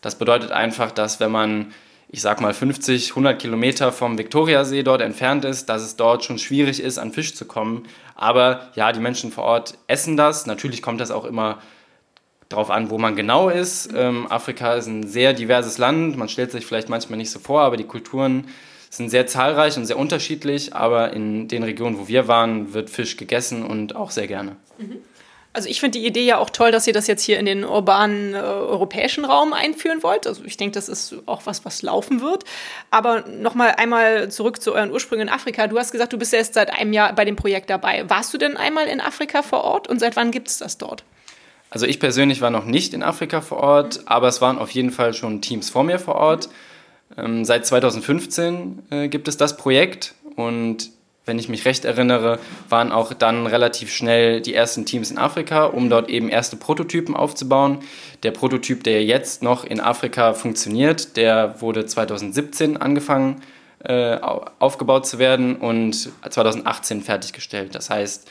Das 0.05 0.13
bedeutet 0.13 0.51
einfach, 0.51 0.91
dass 0.91 1.19
wenn 1.19 1.31
man, 1.31 1.73
ich 2.09 2.21
sag 2.21 2.39
mal, 2.39 2.53
50, 2.53 3.09
100 3.09 3.41
Kilometer 3.41 3.91
vom 3.91 4.19
Viktoriasee 4.19 4.83
dort 4.83 5.01
entfernt 5.01 5.45
ist, 5.45 5.67
dass 5.67 5.81
es 5.81 5.95
dort 5.95 6.23
schon 6.23 6.37
schwierig 6.37 6.79
ist, 6.79 6.99
an 6.99 7.11
Fisch 7.11 7.33
zu 7.33 7.45
kommen. 7.45 7.87
Aber 8.13 8.69
ja, 8.75 8.91
die 8.91 8.99
Menschen 8.99 9.31
vor 9.31 9.45
Ort 9.45 9.79
essen 9.87 10.15
das. 10.15 10.45
Natürlich 10.45 10.83
kommt 10.83 11.01
das 11.01 11.09
auch 11.09 11.25
immer 11.25 11.57
darauf 12.49 12.69
an, 12.69 12.91
wo 12.91 12.99
man 12.99 13.15
genau 13.15 13.49
ist. 13.49 13.89
Ähm, 13.95 14.27
Afrika 14.31 14.75
ist 14.75 14.85
ein 14.85 15.07
sehr 15.07 15.33
diverses 15.33 15.79
Land. 15.79 16.17
Man 16.17 16.29
stellt 16.29 16.51
sich 16.51 16.67
vielleicht 16.67 16.87
manchmal 16.87 17.17
nicht 17.17 17.31
so 17.31 17.39
vor, 17.39 17.61
aber 17.61 17.75
die 17.75 17.85
Kulturen 17.85 18.47
sind 18.91 19.09
sehr 19.09 19.25
zahlreich 19.25 19.75
und 19.75 19.87
sehr 19.87 19.97
unterschiedlich. 19.97 20.75
Aber 20.75 21.13
in 21.13 21.47
den 21.47 21.63
Regionen, 21.63 21.97
wo 21.97 22.07
wir 22.07 22.27
waren, 22.27 22.75
wird 22.75 22.91
Fisch 22.91 23.17
gegessen 23.17 23.65
und 23.65 23.95
auch 23.95 24.11
sehr 24.11 24.27
gerne. 24.27 24.55
Mhm. 24.77 24.97
Also 25.55 25.69
ich 25.69 25.79
finde 25.79 25.99
die 25.99 26.05
Idee 26.05 26.25
ja 26.25 26.37
auch 26.37 26.49
toll, 26.49 26.71
dass 26.71 26.85
ihr 26.85 26.91
das 26.91 27.07
jetzt 27.07 27.23
hier 27.23 27.39
in 27.39 27.45
den 27.45 27.63
urbanen 27.63 28.33
äh, 28.33 28.37
europäischen 28.37 29.23
Raum 29.23 29.53
einführen 29.53 30.03
wollt. 30.03 30.27
Also 30.27 30.43
ich 30.43 30.57
denke, 30.57 30.73
das 30.73 30.89
ist 30.89 31.15
auch 31.27 31.43
was, 31.45 31.63
was 31.63 31.81
laufen 31.81 32.19
wird. 32.19 32.43
Aber 32.91 33.21
nochmal 33.21 33.75
einmal 33.77 34.29
zurück 34.29 34.61
zu 34.61 34.73
euren 34.73 34.91
Ursprüngen 34.91 35.29
in 35.29 35.33
Afrika. 35.33 35.67
Du 35.67 35.79
hast 35.79 35.93
gesagt, 35.93 36.11
du 36.11 36.17
bist 36.17 36.33
erst 36.33 36.55
seit 36.55 36.73
einem 36.73 36.91
Jahr 36.91 37.13
bei 37.13 37.23
dem 37.23 37.37
Projekt 37.37 37.69
dabei. 37.69 38.03
Warst 38.09 38.33
du 38.33 38.37
denn 38.37 38.57
einmal 38.57 38.87
in 38.87 38.99
Afrika 38.99 39.43
vor 39.43 39.63
Ort 39.63 39.87
und 39.87 39.99
seit 39.99 40.17
wann 40.17 40.31
gibt 40.31 40.49
es 40.49 40.57
das 40.57 40.77
dort? 40.77 41.05
Also 41.69 41.85
ich 41.85 42.01
persönlich 42.01 42.41
war 42.41 42.49
noch 42.49 42.65
nicht 42.65 42.93
in 42.93 43.01
Afrika 43.01 43.39
vor 43.39 43.59
Ort, 43.59 44.01
aber 44.07 44.27
es 44.27 44.41
waren 44.41 44.57
auf 44.57 44.71
jeden 44.71 44.91
Fall 44.91 45.13
schon 45.13 45.41
Teams 45.41 45.69
vor 45.69 45.85
mir 45.85 45.99
vor 45.99 46.15
Ort. 46.15 46.49
Ähm, 47.17 47.45
seit 47.45 47.65
2015 47.65 48.83
äh, 48.89 49.07
gibt 49.07 49.29
es 49.29 49.37
das 49.37 49.55
Projekt 49.55 50.15
und 50.35 50.91
wenn 51.25 51.39
ich 51.39 51.49
mich 51.49 51.65
recht 51.65 51.85
erinnere, 51.85 52.39
waren 52.69 52.91
auch 52.91 53.13
dann 53.13 53.47
relativ 53.47 53.91
schnell 53.91 54.41
die 54.41 54.53
ersten 54.53 54.85
Teams 54.85 55.11
in 55.11 55.17
Afrika, 55.17 55.65
um 55.65 55.89
dort 55.89 56.09
eben 56.09 56.29
erste 56.29 56.55
Prototypen 56.55 57.15
aufzubauen. 57.15 57.79
Der 58.23 58.31
Prototyp, 58.31 58.83
der 58.83 59.03
jetzt 59.03 59.41
noch 59.41 59.63
in 59.63 59.79
Afrika 59.79 60.33
funktioniert, 60.33 61.17
der 61.17 61.61
wurde 61.61 61.85
2017 61.85 62.77
angefangen 62.77 63.41
äh, 63.83 64.17
aufgebaut 64.59 65.07
zu 65.07 65.19
werden 65.19 65.57
und 65.57 66.09
2018 66.29 67.01
fertiggestellt. 67.01 67.75
Das 67.75 67.89
heißt, 67.89 68.29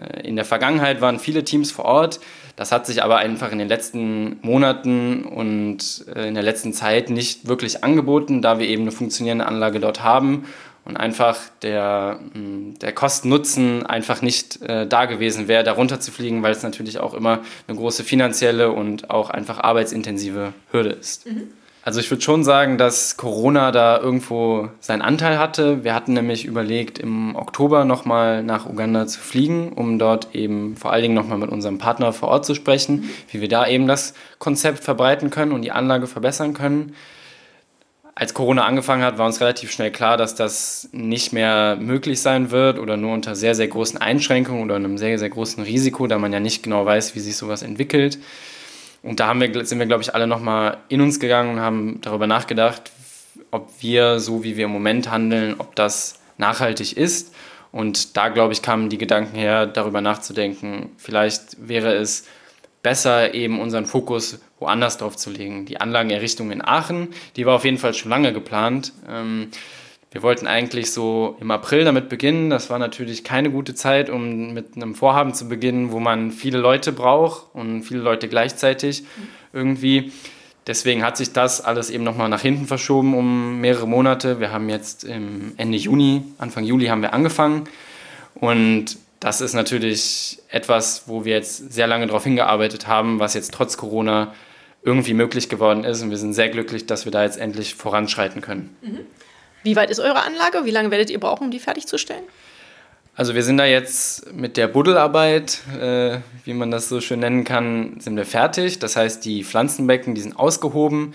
äh, 0.00 0.26
in 0.26 0.36
der 0.36 0.44
Vergangenheit 0.44 1.00
waren 1.00 1.18
viele 1.18 1.44
Teams 1.44 1.70
vor 1.70 1.84
Ort. 1.84 2.20
Das 2.56 2.72
hat 2.72 2.86
sich 2.86 3.02
aber 3.02 3.16
einfach 3.16 3.52
in 3.52 3.58
den 3.58 3.68
letzten 3.68 4.38
Monaten 4.42 5.24
und 5.24 6.04
äh, 6.14 6.28
in 6.28 6.34
der 6.34 6.42
letzten 6.42 6.72
Zeit 6.72 7.10
nicht 7.10 7.48
wirklich 7.48 7.84
angeboten, 7.84 8.42
da 8.42 8.58
wir 8.58 8.68
eben 8.68 8.82
eine 8.82 8.92
funktionierende 8.92 9.46
Anlage 9.46 9.80
dort 9.80 10.02
haben 10.02 10.46
und 10.84 10.96
einfach 10.96 11.38
der, 11.62 12.18
hm, 12.32 12.78
der 12.80 12.92
Kosten-Nutzen 12.92 13.86
einfach 13.86 14.22
nicht 14.22 14.62
äh, 14.62 14.86
da 14.86 15.04
gewesen 15.06 15.48
wäre, 15.48 15.64
darunter 15.64 16.00
zu 16.00 16.10
fliegen, 16.10 16.42
weil 16.42 16.52
es 16.52 16.62
natürlich 16.62 16.98
auch 16.98 17.14
immer 17.14 17.40
eine 17.68 17.76
große 17.76 18.04
finanzielle 18.04 18.72
und 18.72 19.10
auch 19.10 19.30
einfach 19.30 19.58
arbeitsintensive 19.58 20.52
Hürde 20.70 20.90
ist. 20.90 21.26
Mhm. 21.26 21.48
Also 21.84 21.98
ich 21.98 22.08
würde 22.12 22.22
schon 22.22 22.44
sagen, 22.44 22.78
dass 22.78 23.16
Corona 23.16 23.72
da 23.72 23.98
irgendwo 23.98 24.68
seinen 24.78 25.02
Anteil 25.02 25.38
hatte. 25.38 25.82
Wir 25.82 25.94
hatten 25.96 26.12
nämlich 26.12 26.44
überlegt, 26.44 27.00
im 27.00 27.34
Oktober 27.34 27.84
nochmal 27.84 28.44
nach 28.44 28.66
Uganda 28.66 29.08
zu 29.08 29.18
fliegen, 29.18 29.72
um 29.72 29.98
dort 29.98 30.32
eben 30.32 30.76
vor 30.76 30.92
allen 30.92 31.02
Dingen 31.02 31.14
nochmal 31.14 31.38
mit 31.38 31.50
unserem 31.50 31.78
Partner 31.78 32.12
vor 32.12 32.28
Ort 32.28 32.46
zu 32.46 32.54
sprechen, 32.54 33.10
wie 33.32 33.40
wir 33.40 33.48
da 33.48 33.66
eben 33.66 33.88
das 33.88 34.14
Konzept 34.38 34.84
verbreiten 34.84 35.30
können 35.30 35.50
und 35.50 35.62
die 35.62 35.72
Anlage 35.72 36.06
verbessern 36.06 36.54
können. 36.54 36.94
Als 38.14 38.34
Corona 38.34 38.66
angefangen 38.66 39.02
hat, 39.02 39.16
war 39.16 39.26
uns 39.26 39.40
relativ 39.40 39.72
schnell 39.72 39.90
klar, 39.90 40.18
dass 40.18 40.34
das 40.34 40.88
nicht 40.92 41.32
mehr 41.32 41.76
möglich 41.80 42.20
sein 42.20 42.50
wird 42.50 42.78
oder 42.78 42.98
nur 42.98 43.14
unter 43.14 43.34
sehr, 43.34 43.54
sehr 43.54 43.68
großen 43.68 43.98
Einschränkungen 43.98 44.62
oder 44.62 44.76
einem 44.76 44.98
sehr, 44.98 45.18
sehr 45.18 45.30
großen 45.30 45.62
Risiko, 45.62 46.06
da 46.06 46.18
man 46.18 46.32
ja 46.32 46.40
nicht 46.40 46.62
genau 46.62 46.84
weiß, 46.84 47.14
wie 47.14 47.20
sich 47.20 47.36
sowas 47.36 47.62
entwickelt. 47.62 48.18
Und 49.02 49.18
da 49.18 49.28
haben 49.28 49.40
wir, 49.40 49.64
sind 49.64 49.78
wir, 49.78 49.86
glaube 49.86 50.02
ich, 50.02 50.14
alle 50.14 50.26
nochmal 50.26 50.76
in 50.88 51.00
uns 51.00 51.20
gegangen 51.20 51.54
und 51.54 51.60
haben 51.60 52.00
darüber 52.02 52.26
nachgedacht, 52.26 52.92
ob 53.50 53.70
wir, 53.80 54.20
so 54.20 54.44
wie 54.44 54.56
wir 54.56 54.66
im 54.66 54.70
Moment 54.70 55.10
handeln, 55.10 55.56
ob 55.58 55.74
das 55.74 56.20
nachhaltig 56.36 56.96
ist. 56.96 57.34
Und 57.72 58.16
da, 58.18 58.28
glaube 58.28 58.52
ich, 58.52 58.60
kamen 58.60 58.90
die 58.90 58.98
Gedanken 58.98 59.36
her, 59.36 59.66
darüber 59.66 60.02
nachzudenken, 60.02 60.90
vielleicht 60.98 61.66
wäre 61.66 61.94
es 61.94 62.26
besser, 62.82 63.34
eben 63.34 63.60
unseren 63.60 63.86
Fokus 63.86 64.40
woanders 64.58 64.98
drauf 64.98 65.16
zu 65.16 65.30
legen. 65.30 65.66
Die 65.66 65.80
Anlagenerrichtung 65.80 66.50
in 66.50 66.62
Aachen, 66.62 67.08
die 67.36 67.46
war 67.46 67.56
auf 67.56 67.64
jeden 67.64 67.78
Fall 67.78 67.94
schon 67.94 68.10
lange 68.10 68.32
geplant. 68.32 68.92
Ähm, 69.08 69.48
wir 70.10 70.22
wollten 70.22 70.46
eigentlich 70.46 70.92
so 70.92 71.36
im 71.40 71.50
April 71.50 71.84
damit 71.84 72.10
beginnen. 72.10 72.50
Das 72.50 72.68
war 72.68 72.78
natürlich 72.78 73.24
keine 73.24 73.50
gute 73.50 73.74
Zeit, 73.74 74.10
um 74.10 74.52
mit 74.52 74.76
einem 74.76 74.94
Vorhaben 74.94 75.32
zu 75.32 75.48
beginnen, 75.48 75.90
wo 75.90 76.00
man 76.00 76.32
viele 76.32 76.58
Leute 76.58 76.92
braucht 76.92 77.54
und 77.54 77.82
viele 77.82 78.00
Leute 78.00 78.28
gleichzeitig 78.28 79.04
irgendwie. 79.54 80.12
Deswegen 80.66 81.02
hat 81.02 81.16
sich 81.16 81.32
das 81.32 81.62
alles 81.62 81.88
eben 81.88 82.04
nochmal 82.04 82.28
nach 82.28 82.42
hinten 82.42 82.66
verschoben 82.66 83.14
um 83.14 83.60
mehrere 83.60 83.88
Monate. 83.88 84.38
Wir 84.38 84.52
haben 84.52 84.68
jetzt 84.68 85.04
Ende 85.04 85.78
Juni, 85.78 86.22
Anfang 86.38 86.64
Juli 86.64 86.86
haben 86.86 87.02
wir 87.02 87.14
angefangen. 87.14 87.64
Und 88.34 88.98
das 89.22 89.40
ist 89.40 89.54
natürlich 89.54 90.40
etwas, 90.48 91.04
wo 91.06 91.24
wir 91.24 91.34
jetzt 91.34 91.72
sehr 91.72 91.86
lange 91.86 92.08
darauf 92.08 92.24
hingearbeitet 92.24 92.88
haben, 92.88 93.20
was 93.20 93.34
jetzt 93.34 93.54
trotz 93.54 93.76
Corona 93.76 94.34
irgendwie 94.82 95.14
möglich 95.14 95.48
geworden 95.48 95.84
ist. 95.84 96.02
Und 96.02 96.10
wir 96.10 96.16
sind 96.16 96.34
sehr 96.34 96.48
glücklich, 96.48 96.86
dass 96.86 97.04
wir 97.04 97.12
da 97.12 97.22
jetzt 97.22 97.38
endlich 97.38 97.76
voranschreiten 97.76 98.40
können. 98.40 98.76
Mhm. 98.82 98.98
Wie 99.62 99.76
weit 99.76 99.90
ist 99.90 100.00
eure 100.00 100.24
Anlage? 100.24 100.64
Wie 100.64 100.72
lange 100.72 100.90
werdet 100.90 101.08
ihr 101.08 101.20
brauchen, 101.20 101.44
um 101.44 101.50
die 101.52 101.60
fertigzustellen? 101.60 102.24
Also 103.14 103.36
wir 103.36 103.44
sind 103.44 103.58
da 103.58 103.64
jetzt 103.64 104.32
mit 104.32 104.56
der 104.56 104.66
Buddelarbeit, 104.66 105.60
äh, 105.80 106.18
wie 106.44 106.54
man 106.54 106.72
das 106.72 106.88
so 106.88 107.00
schön 107.00 107.20
nennen 107.20 107.44
kann, 107.44 108.00
sind 108.00 108.16
wir 108.16 108.24
fertig. 108.24 108.80
Das 108.80 108.96
heißt, 108.96 109.24
die 109.24 109.44
Pflanzenbecken, 109.44 110.16
die 110.16 110.20
sind 110.20 110.36
ausgehoben. 110.36 111.14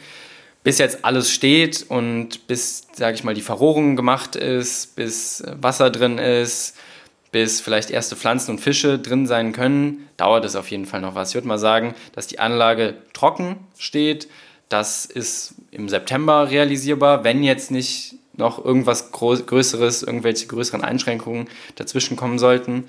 Bis 0.63 0.77
jetzt 0.77 1.03
alles 1.03 1.29
steht 1.29 1.85
und 1.89 2.47
bis, 2.47 2.87
sage 2.93 3.15
ich 3.15 3.25
mal, 3.25 3.33
die 3.33 3.41
Verrohrung 3.41 3.97
gemacht 3.97 4.37
ist, 4.37 4.95
bis 4.95 5.43
Wasser 5.59 5.89
drin 5.89 6.19
ist, 6.19 6.77
bis 7.31 7.61
vielleicht 7.61 7.91
erste 7.91 8.15
Pflanzen 8.15 8.51
und 8.51 8.59
Fische 8.59 8.99
drin 8.99 9.27
sein 9.27 9.51
können, 9.51 10.07
dauert 10.17 10.45
es 10.45 10.55
auf 10.55 10.71
jeden 10.71 10.85
Fall 10.85 11.01
noch 11.01 11.15
was. 11.15 11.29
Ich 11.29 11.35
würde 11.35 11.47
mal 11.47 11.59
sagen, 11.59 11.93
dass 12.13 12.27
die 12.27 12.39
Anlage 12.39 12.95
trocken 13.13 13.57
steht. 13.77 14.27
Das 14.69 15.05
ist 15.05 15.55
im 15.71 15.89
September 15.89 16.49
realisierbar, 16.49 17.23
wenn 17.23 17.43
jetzt 17.43 17.71
nicht 17.71 18.15
noch 18.33 18.63
irgendwas 18.63 19.11
Größeres, 19.11 20.03
irgendwelche 20.03 20.47
größeren 20.47 20.83
Einschränkungen 20.83 21.47
dazwischen 21.75 22.15
kommen 22.15 22.39
sollten. 22.39 22.85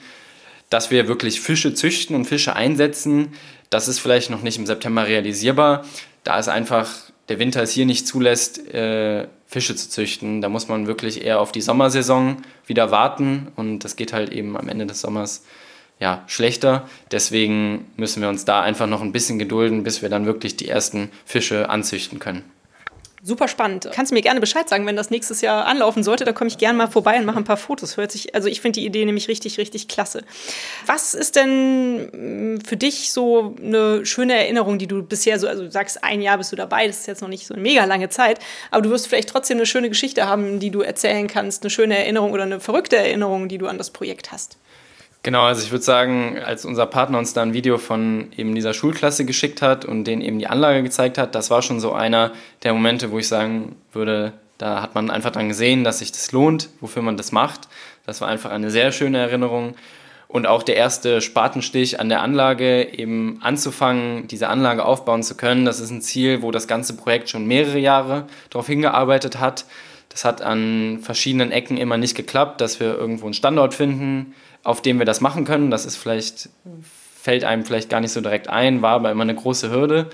Dass 0.70 0.90
wir 0.90 1.08
wirklich 1.08 1.40
Fische 1.40 1.72
züchten 1.72 2.14
und 2.14 2.26
Fische 2.26 2.54
einsetzen, 2.54 3.32
das 3.70 3.88
ist 3.88 3.98
vielleicht 3.98 4.30
noch 4.30 4.42
nicht 4.42 4.58
im 4.58 4.66
September 4.66 5.06
realisierbar, 5.06 5.84
da 6.24 6.38
es 6.38 6.48
einfach 6.48 6.90
der 7.28 7.38
Winter 7.38 7.62
es 7.62 7.72
hier 7.72 7.86
nicht 7.86 8.06
zulässt, 8.06 8.72
äh, 8.72 9.28
Fische 9.48 9.74
zu 9.74 9.88
züchten. 9.88 10.42
Da 10.42 10.48
muss 10.48 10.68
man 10.68 10.86
wirklich 10.86 11.24
eher 11.24 11.40
auf 11.40 11.52
die 11.52 11.62
Sommersaison 11.62 12.36
wieder 12.66 12.90
warten 12.90 13.48
und 13.56 13.80
das 13.80 13.96
geht 13.96 14.12
halt 14.12 14.30
eben 14.30 14.56
am 14.56 14.68
Ende 14.68 14.86
des 14.86 15.00
Sommers 15.00 15.42
ja, 15.98 16.22
schlechter. 16.26 16.88
Deswegen 17.10 17.86
müssen 17.96 18.22
wir 18.22 18.28
uns 18.28 18.44
da 18.44 18.60
einfach 18.60 18.86
noch 18.86 19.00
ein 19.00 19.10
bisschen 19.10 19.38
gedulden, 19.38 19.82
bis 19.82 20.02
wir 20.02 20.10
dann 20.10 20.26
wirklich 20.26 20.56
die 20.56 20.68
ersten 20.68 21.10
Fische 21.24 21.70
anzüchten 21.70 22.18
können. 22.18 22.44
Super 23.20 23.48
spannend. 23.48 23.88
Kannst 23.92 24.12
du 24.12 24.14
mir 24.14 24.22
gerne 24.22 24.38
Bescheid 24.38 24.68
sagen, 24.68 24.86
wenn 24.86 24.94
das 24.94 25.10
nächstes 25.10 25.40
Jahr 25.40 25.66
anlaufen 25.66 26.04
sollte, 26.04 26.24
da 26.24 26.32
komme 26.32 26.48
ich 26.48 26.56
gerne 26.56 26.78
mal 26.78 26.86
vorbei 26.86 27.18
und 27.18 27.24
mache 27.24 27.38
ein 27.38 27.44
paar 27.44 27.56
Fotos. 27.56 27.96
Hört 27.96 28.12
sich, 28.12 28.34
also 28.36 28.48
ich 28.48 28.60
finde 28.60 28.78
die 28.78 28.86
Idee 28.86 29.04
nämlich 29.04 29.26
richtig, 29.26 29.58
richtig 29.58 29.88
klasse. 29.88 30.22
Was 30.86 31.14
ist 31.14 31.34
denn 31.34 32.54
mm, 32.56 32.60
für 32.60 32.76
dich 32.76 33.12
so 33.12 33.56
eine 33.60 34.06
schöne 34.06 34.34
Erinnerung, 34.34 34.78
die 34.78 34.86
du 34.86 35.02
bisher 35.02 35.40
so, 35.40 35.48
also 35.48 35.64
du 35.64 35.70
sagst, 35.70 36.04
ein 36.04 36.22
Jahr 36.22 36.38
bist 36.38 36.52
du 36.52 36.56
dabei, 36.56 36.86
das 36.86 37.00
ist 37.00 37.06
jetzt 37.08 37.22
noch 37.22 37.28
nicht 37.28 37.46
so 37.46 37.54
eine 37.54 37.62
mega 37.62 37.84
lange 37.84 38.08
Zeit, 38.08 38.38
aber 38.70 38.82
du 38.82 38.90
wirst 38.90 39.08
vielleicht 39.08 39.30
trotzdem 39.30 39.58
eine 39.58 39.66
schöne 39.66 39.88
Geschichte 39.88 40.28
haben, 40.28 40.60
die 40.60 40.70
du 40.70 40.82
erzählen 40.82 41.26
kannst, 41.26 41.64
eine 41.64 41.70
schöne 41.70 41.98
Erinnerung 41.98 42.32
oder 42.32 42.44
eine 42.44 42.60
verrückte 42.60 42.96
Erinnerung, 42.96 43.48
die 43.48 43.58
du 43.58 43.66
an 43.66 43.78
das 43.78 43.90
Projekt 43.90 44.30
hast. 44.30 44.58
Genau, 45.28 45.42
also 45.42 45.62
ich 45.62 45.70
würde 45.70 45.84
sagen, 45.84 46.38
als 46.42 46.64
unser 46.64 46.86
Partner 46.86 47.18
uns 47.18 47.34
da 47.34 47.42
ein 47.42 47.52
Video 47.52 47.76
von 47.76 48.28
eben 48.38 48.54
dieser 48.54 48.72
Schulklasse 48.72 49.26
geschickt 49.26 49.60
hat 49.60 49.84
und 49.84 50.04
denen 50.04 50.22
eben 50.22 50.38
die 50.38 50.46
Anlage 50.46 50.82
gezeigt 50.82 51.18
hat, 51.18 51.34
das 51.34 51.50
war 51.50 51.60
schon 51.60 51.80
so 51.80 51.92
einer 51.92 52.32
der 52.62 52.72
Momente, 52.72 53.10
wo 53.10 53.18
ich 53.18 53.28
sagen 53.28 53.76
würde, 53.92 54.32
da 54.56 54.80
hat 54.80 54.94
man 54.94 55.10
einfach 55.10 55.30
dran 55.30 55.48
gesehen, 55.48 55.84
dass 55.84 55.98
sich 55.98 56.12
das 56.12 56.32
lohnt, 56.32 56.70
wofür 56.80 57.02
man 57.02 57.18
das 57.18 57.30
macht. 57.30 57.68
Das 58.06 58.22
war 58.22 58.28
einfach 58.28 58.50
eine 58.50 58.70
sehr 58.70 58.90
schöne 58.90 59.18
Erinnerung. 59.18 59.74
Und 60.28 60.46
auch 60.46 60.62
der 60.62 60.76
erste 60.76 61.20
Spatenstich 61.20 62.00
an 62.00 62.08
der 62.08 62.22
Anlage, 62.22 62.90
eben 62.90 63.38
anzufangen, 63.42 64.28
diese 64.28 64.48
Anlage 64.48 64.86
aufbauen 64.86 65.22
zu 65.22 65.34
können, 65.34 65.66
das 65.66 65.78
ist 65.78 65.90
ein 65.90 66.00
Ziel, 66.00 66.40
wo 66.40 66.52
das 66.52 66.66
ganze 66.66 66.96
Projekt 66.96 67.28
schon 67.28 67.44
mehrere 67.44 67.78
Jahre 67.78 68.24
darauf 68.48 68.66
hingearbeitet 68.66 69.38
hat. 69.38 69.66
Das 70.08 70.24
hat 70.24 70.40
an 70.40 71.00
verschiedenen 71.02 71.52
Ecken 71.52 71.76
immer 71.76 71.98
nicht 71.98 72.16
geklappt, 72.16 72.62
dass 72.62 72.80
wir 72.80 72.96
irgendwo 72.96 73.26
einen 73.26 73.34
Standort 73.34 73.74
finden, 73.74 74.34
auf 74.64 74.82
dem 74.82 74.98
wir 74.98 75.06
das 75.06 75.20
machen 75.20 75.44
können. 75.44 75.70
Das 75.70 75.86
ist 75.86 75.96
vielleicht, 75.96 76.48
fällt 77.20 77.44
einem 77.44 77.64
vielleicht 77.64 77.90
gar 77.90 78.00
nicht 78.00 78.12
so 78.12 78.20
direkt 78.20 78.48
ein, 78.48 78.82
war 78.82 78.92
aber 78.92 79.10
immer 79.10 79.22
eine 79.22 79.34
große 79.34 79.70
Hürde. 79.70 80.10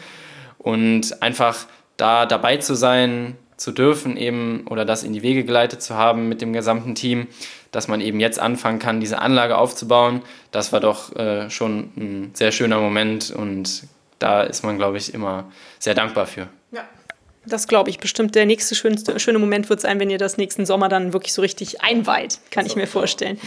Und 0.59 1.23
einfach 1.23 1.67
da 1.97 2.27
dabei 2.27 2.57
zu 2.57 2.75
sein, 2.75 3.37
zu 3.57 3.73
dürfen 3.73 4.17
eben 4.17 4.67
oder 4.69 4.85
das 4.85 5.05
in 5.05 5.13
die 5.13 5.23
Wege 5.23 5.45
geleitet 5.45 5.83
zu 5.83 5.95
haben 5.95 6.29
mit 6.29 6.41
dem 6.41 6.53
gesamten 6.53 6.95
Team, 6.95 7.29
dass 7.71 7.89
man 7.89 8.01
eben 8.01 8.21
jetzt 8.21 8.39
anfangen 8.39 8.79
kann, 8.79 9.01
diese 9.01 9.21
Anlage 9.21 9.57
aufzubauen, 9.57 10.23
das 10.51 10.73
war 10.73 10.81
doch 10.81 11.15
äh, 11.17 11.51
schon 11.51 11.91
ein 11.97 12.31
sehr 12.35 12.53
schöner 12.53 12.81
Moment 12.81 13.31
und 13.31 13.85
da 14.19 14.43
ist 14.43 14.65
man, 14.65 14.77
glaube 14.77 14.99
ich, 14.99 15.13
immer 15.13 15.51
sehr 15.79 15.95
dankbar 15.95 16.27
für. 16.27 16.49
Das 17.47 17.69
glaube 17.69 17.91
ich 17.91 17.99
bestimmt. 17.99 18.35
Der 18.35 18.47
nächste 18.47 18.75
schönste, 18.75 19.19
schöne 19.21 19.39
Moment 19.39 19.69
wird 19.71 19.81
sein, 19.81 20.01
wenn 20.01 20.11
ihr 20.11 20.19
das 20.19 20.37
nächsten 20.37 20.67
Sommer 20.67 20.89
dann 20.89 21.13
wirklich 21.13 21.33
so 21.33 21.43
richtig 21.43 21.83
einweiht, 21.83 22.41
kann 22.51 22.67
ich 22.67 22.77
mir 22.77 22.87
vorstellen. 22.87 23.39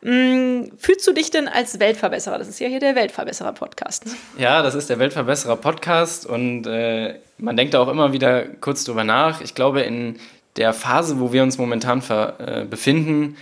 Mhm. 0.00 0.72
Fühlst 0.78 1.06
du 1.06 1.12
dich 1.12 1.30
denn 1.30 1.48
als 1.48 1.80
Weltverbesserer? 1.80 2.38
Das 2.38 2.48
ist 2.48 2.60
ja 2.60 2.68
hier 2.68 2.80
der 2.80 2.94
Weltverbesserer-Podcast. 2.94 4.04
Ja, 4.38 4.62
das 4.62 4.74
ist 4.74 4.90
der 4.90 4.98
Weltverbesserer-Podcast 4.98 6.26
und 6.26 6.66
äh, 6.66 7.16
man 7.38 7.56
denkt 7.56 7.74
da 7.74 7.80
auch 7.80 7.88
immer 7.88 8.12
wieder 8.12 8.44
kurz 8.44 8.84
drüber 8.84 9.04
nach. 9.04 9.40
Ich 9.40 9.54
glaube, 9.54 9.80
in 9.80 10.18
der 10.56 10.72
Phase, 10.72 11.20
wo 11.20 11.32
wir 11.32 11.42
uns 11.42 11.58
momentan 11.58 12.02
äh, 12.38 12.64
befinden, 12.64 13.36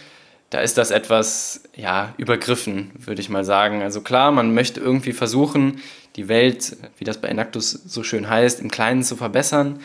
da 0.50 0.60
ist 0.60 0.78
das 0.78 0.90
etwas 0.90 1.62
ja, 1.74 2.14
übergriffen, 2.18 2.92
würde 2.98 3.20
ich 3.20 3.28
mal 3.28 3.44
sagen. 3.44 3.82
Also 3.82 4.00
klar, 4.00 4.30
man 4.30 4.54
möchte 4.54 4.80
irgendwie 4.80 5.12
versuchen, 5.12 5.80
die 6.14 6.28
Welt, 6.28 6.76
wie 6.98 7.04
das 7.04 7.20
bei 7.20 7.28
Enactus 7.28 7.70
so 7.72 8.02
schön 8.02 8.28
heißt, 8.28 8.60
im 8.60 8.70
Kleinen 8.70 9.02
zu 9.02 9.16
verbessern. 9.16 9.80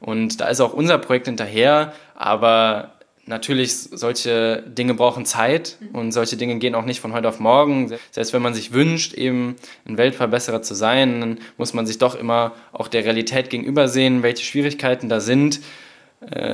Und 0.00 0.40
da 0.40 0.48
ist 0.48 0.60
auch 0.60 0.72
unser 0.72 0.98
Projekt 0.98 1.26
hinterher, 1.26 1.92
aber 2.14 2.96
natürlich, 3.26 3.74
solche 3.74 4.62
Dinge 4.66 4.94
brauchen 4.94 5.26
Zeit 5.26 5.78
und 5.92 6.12
solche 6.12 6.36
Dinge 6.36 6.58
gehen 6.58 6.74
auch 6.74 6.84
nicht 6.84 7.00
von 7.00 7.12
heute 7.12 7.28
auf 7.28 7.40
morgen. 7.40 7.92
Selbst 8.10 8.32
wenn 8.32 8.42
man 8.42 8.54
sich 8.54 8.72
wünscht, 8.72 9.14
eben 9.14 9.56
ein 9.86 9.98
Weltverbesserer 9.98 10.62
zu 10.62 10.74
sein, 10.74 11.20
dann 11.20 11.38
muss 11.56 11.74
man 11.74 11.86
sich 11.86 11.98
doch 11.98 12.14
immer 12.14 12.52
auch 12.72 12.88
der 12.88 13.04
Realität 13.04 13.50
gegenüber 13.50 13.88
sehen, 13.88 14.22
welche 14.22 14.44
Schwierigkeiten 14.44 15.08
da 15.08 15.20
sind, 15.20 15.60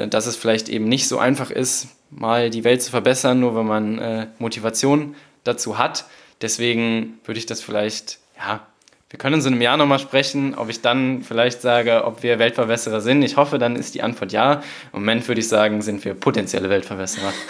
dass 0.08 0.26
es 0.26 0.36
vielleicht 0.36 0.68
eben 0.68 0.88
nicht 0.88 1.08
so 1.08 1.18
einfach 1.18 1.50
ist, 1.50 1.88
mal 2.10 2.50
die 2.50 2.64
Welt 2.64 2.82
zu 2.82 2.90
verbessern, 2.90 3.40
nur 3.40 3.56
wenn 3.56 3.66
man 3.66 3.98
äh, 3.98 4.26
Motivation 4.38 5.14
dazu 5.44 5.78
hat. 5.78 6.04
Deswegen 6.40 7.20
würde 7.24 7.38
ich 7.38 7.46
das 7.46 7.62
vielleicht 7.62 8.18
ja, 8.36 8.66
wir 9.12 9.18
können 9.18 9.38
in 9.38 9.46
einem 9.46 9.60
Jahr 9.60 9.76
nochmal 9.76 9.98
sprechen, 9.98 10.54
ob 10.54 10.70
ich 10.70 10.80
dann 10.80 11.20
vielleicht 11.22 11.60
sage, 11.60 12.04
ob 12.06 12.22
wir 12.22 12.38
Weltverbesserer 12.38 13.02
sind. 13.02 13.22
Ich 13.22 13.36
hoffe, 13.36 13.58
dann 13.58 13.76
ist 13.76 13.94
die 13.94 14.00
Antwort 14.00 14.32
ja. 14.32 14.62
Im 14.94 15.00
Moment 15.00 15.28
würde 15.28 15.42
ich 15.42 15.48
sagen, 15.48 15.82
sind 15.82 16.02
wir 16.06 16.14
potenzielle 16.14 16.70
Weltverbesserer. 16.70 17.32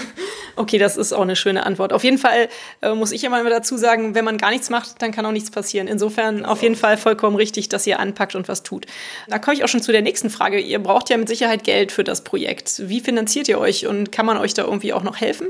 Okay, 0.54 0.76
das 0.76 0.98
ist 0.98 1.14
auch 1.14 1.22
eine 1.22 1.34
schöne 1.34 1.64
Antwort. 1.64 1.94
Auf 1.94 2.04
jeden 2.04 2.18
Fall 2.18 2.50
äh, 2.82 2.92
muss 2.92 3.10
ich 3.10 3.24
immer 3.24 3.42
dazu 3.48 3.78
sagen, 3.78 4.14
wenn 4.14 4.26
man 4.26 4.36
gar 4.36 4.50
nichts 4.50 4.68
macht, 4.68 5.00
dann 5.00 5.10
kann 5.10 5.24
auch 5.24 5.32
nichts 5.32 5.50
passieren. 5.50 5.88
Insofern 5.88 6.44
auf 6.44 6.60
jeden 6.60 6.76
Fall 6.76 6.98
vollkommen 6.98 7.36
richtig, 7.36 7.70
dass 7.70 7.86
ihr 7.86 7.98
anpackt 7.98 8.34
und 8.34 8.48
was 8.48 8.62
tut. 8.62 8.84
Da 9.28 9.38
komme 9.38 9.56
ich 9.56 9.64
auch 9.64 9.68
schon 9.68 9.80
zu 9.80 9.92
der 9.92 10.02
nächsten 10.02 10.28
Frage. 10.28 10.60
Ihr 10.60 10.78
braucht 10.78 11.08
ja 11.08 11.16
mit 11.16 11.26
Sicherheit 11.26 11.64
Geld 11.64 11.90
für 11.90 12.04
das 12.04 12.22
Projekt. 12.22 12.82
Wie 12.86 13.00
finanziert 13.00 13.48
ihr 13.48 13.58
euch 13.58 13.86
und 13.86 14.12
kann 14.12 14.26
man 14.26 14.36
euch 14.36 14.52
da 14.52 14.64
irgendwie 14.64 14.92
auch 14.92 15.02
noch 15.02 15.22
helfen? 15.22 15.48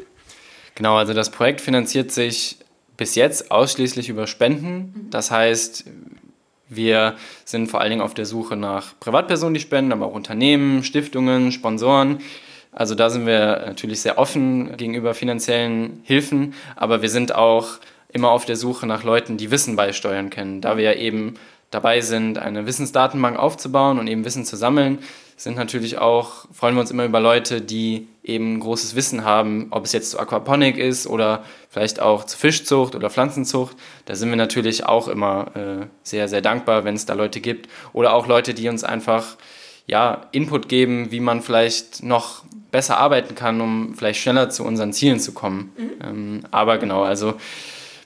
Genau, 0.77 0.95
also 0.95 1.15
das 1.15 1.31
Projekt 1.31 1.61
finanziert 1.61 2.13
sich 2.13 2.59
bis 3.03 3.17
jetzt 3.17 3.51
ausschließlich 3.51 4.09
über 4.11 4.29
Spenden. 4.29 5.09
Das 5.11 5.33
heißt, 5.33 5.87
Wir 6.75 7.17
sind 7.45 7.71
vor 7.71 7.81
allen 7.81 7.91
Dingen 7.91 8.03
auf 8.03 8.15
der 8.15 8.25
Suche 8.25 8.57
nach 8.57 8.99
Privatpersonen, 8.99 9.55
die 9.55 9.61
spenden, 9.61 9.93
aber 9.93 10.07
auch 10.07 10.15
Unternehmen, 10.15 10.85
Stiftungen, 10.85 11.53
Sponsoren. 11.53 12.21
Also 12.73 12.95
da 12.95 13.11
sind 13.11 13.27
wir 13.27 13.65
natürlich 13.67 14.01
sehr 14.01 14.19
offen 14.19 14.77
gegenüber 14.79 15.13
finanziellen 15.13 16.01
Hilfen, 16.05 16.55
aber 16.75 17.03
wir 17.03 17.11
sind 17.11 17.35
auch 17.35 17.79
immer 18.11 18.31
auf 18.31 18.47
der 18.47 18.57
Suche 18.57 18.87
nach 18.87 19.05
Leuten, 19.05 19.37
die 19.37 19.51
Wissen 19.51 19.77
beisteuern 19.77 20.31
können. 20.31 20.63
Da 20.63 20.79
wir 20.79 20.85
ja 20.85 20.95
eben 20.95 21.35
dabei 21.71 22.01
sind, 22.01 22.39
eine 22.39 22.67
Wissensdatenbank 22.67 23.39
aufzubauen 23.39 23.99
und 23.99 24.07
eben 24.07 24.25
Wissen 24.25 24.47
zu 24.47 24.57
sammeln, 24.57 25.01
sind 25.43 25.57
natürlich 25.57 25.99
auch, 25.99 26.47
freuen 26.53 26.75
wir 26.75 26.81
uns 26.81 26.91
immer 26.91 27.05
über 27.05 27.21
Leute, 27.21 27.61
die 27.61 28.07
eben 28.23 28.61
großes 28.61 28.95
Wissen 28.95 29.25
haben, 29.25 29.67
ob 29.71 29.85
es 29.85 29.93
jetzt 29.93 30.13
zu 30.13 30.21
Aquaponik 30.21 30.79
ist 30.79 31.07
oder 31.07 31.45
vielleicht 31.69 32.01
auch 32.01 32.25
zu 32.25 32.39
Fischzucht 32.39 32.95
oder 32.95 33.11
Pflanzenzucht. 33.11 33.77
Da 34.05 34.15
sind 34.15 34.29
wir 34.29 34.37
natürlich 34.37 34.87
auch 34.87 35.09
immer 35.09 35.51
äh, 35.57 35.87
sehr, 36.03 36.29
sehr 36.29 36.43
dankbar, 36.43 36.85
wenn 36.85 36.95
es 36.95 37.07
da 37.07 37.15
Leute 37.15 37.41
gibt. 37.41 37.69
Oder 37.93 38.13
auch 38.13 38.27
Leute, 38.27 38.55
die 38.55 38.69
uns 38.69 38.85
einfach 38.85 39.37
ja, 39.87 40.27
Input 40.31 40.69
geben, 40.69 41.11
wie 41.11 41.21
man 41.21 41.43
vielleicht 41.43 42.03
noch 42.05 42.45
besser 42.71 42.99
arbeiten 42.99 43.35
kann, 43.35 43.61
um 43.61 43.95
vielleicht 43.95 44.21
schneller 44.21 44.49
zu 44.49 44.65
unseren 44.65 44.93
Zielen 44.93 45.19
zu 45.19 45.33
kommen. 45.33 45.73
Mhm. 45.77 45.91
Ähm, 46.05 46.41
aber 46.53 46.79
genau, 46.79 47.03
also 47.03 47.35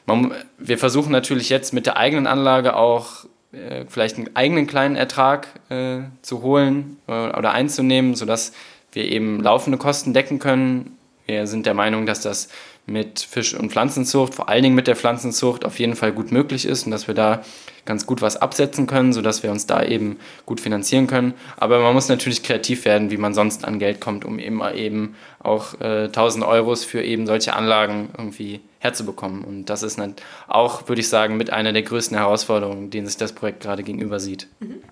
man, 0.06 0.32
wir 0.58 0.78
versuchen 0.78 1.12
natürlich 1.12 1.50
jetzt 1.50 1.74
mit 1.74 1.84
der 1.84 1.96
eigenen 1.98 2.26
Anlage 2.26 2.76
auch 2.76 3.26
äh, 3.56 3.84
vielleicht 3.88 4.18
einen 4.18 4.36
eigenen 4.36 4.66
kleinen 4.66 4.96
Ertrag 4.96 5.48
äh, 5.70 6.00
zu 6.22 6.42
holen 6.42 6.98
äh, 7.08 7.12
oder 7.12 7.52
einzunehmen, 7.52 8.14
sodass 8.14 8.52
wir 8.92 9.04
eben 9.04 9.40
laufende 9.40 9.78
Kosten 9.78 10.12
decken 10.12 10.38
können. 10.38 10.96
Wir 11.26 11.46
sind 11.46 11.66
der 11.66 11.74
Meinung, 11.74 12.06
dass 12.06 12.20
das 12.20 12.48
mit 12.86 13.20
Fisch- 13.20 13.54
und 13.54 13.72
Pflanzenzucht, 13.72 14.34
vor 14.34 14.48
allen 14.48 14.62
Dingen 14.62 14.74
mit 14.76 14.86
der 14.86 14.96
Pflanzenzucht, 14.96 15.64
auf 15.64 15.78
jeden 15.78 15.96
Fall 15.96 16.12
gut 16.12 16.30
möglich 16.30 16.66
ist 16.66 16.86
und 16.86 16.92
dass 16.92 17.08
wir 17.08 17.14
da 17.14 17.42
ganz 17.84 18.06
gut 18.06 18.22
was 18.22 18.36
absetzen 18.36 18.86
können, 18.86 19.12
sodass 19.12 19.42
wir 19.42 19.50
uns 19.50 19.66
da 19.66 19.82
eben 19.82 20.18
gut 20.44 20.60
finanzieren 20.60 21.06
können. 21.06 21.34
Aber 21.56 21.80
man 21.80 21.94
muss 21.94 22.08
natürlich 22.08 22.42
kreativ 22.42 22.84
werden, 22.84 23.10
wie 23.10 23.16
man 23.16 23.34
sonst 23.34 23.64
an 23.64 23.78
Geld 23.78 24.00
kommt, 24.00 24.24
um 24.24 24.38
immer 24.38 24.74
eben 24.74 25.14
auch 25.38 25.80
äh, 25.80 26.04
1000 26.04 26.44
Euros 26.44 26.84
für 26.84 27.02
eben 27.02 27.26
solche 27.26 27.54
Anlagen 27.54 28.10
irgendwie 28.16 28.60
herzubekommen. 28.80 29.42
Und 29.44 29.66
das 29.66 29.82
ist 29.82 30.00
auch, 30.48 30.88
würde 30.88 31.00
ich 31.00 31.08
sagen, 31.08 31.36
mit 31.36 31.50
einer 31.50 31.72
der 31.72 31.82
größten 31.82 32.16
Herausforderungen, 32.16 32.90
denen 32.90 33.06
sich 33.06 33.16
das 33.16 33.32
Projekt 33.32 33.62
gerade 33.62 33.82
gegenüber 33.82 34.20
sieht. 34.20 34.48
Mhm. 34.60 34.82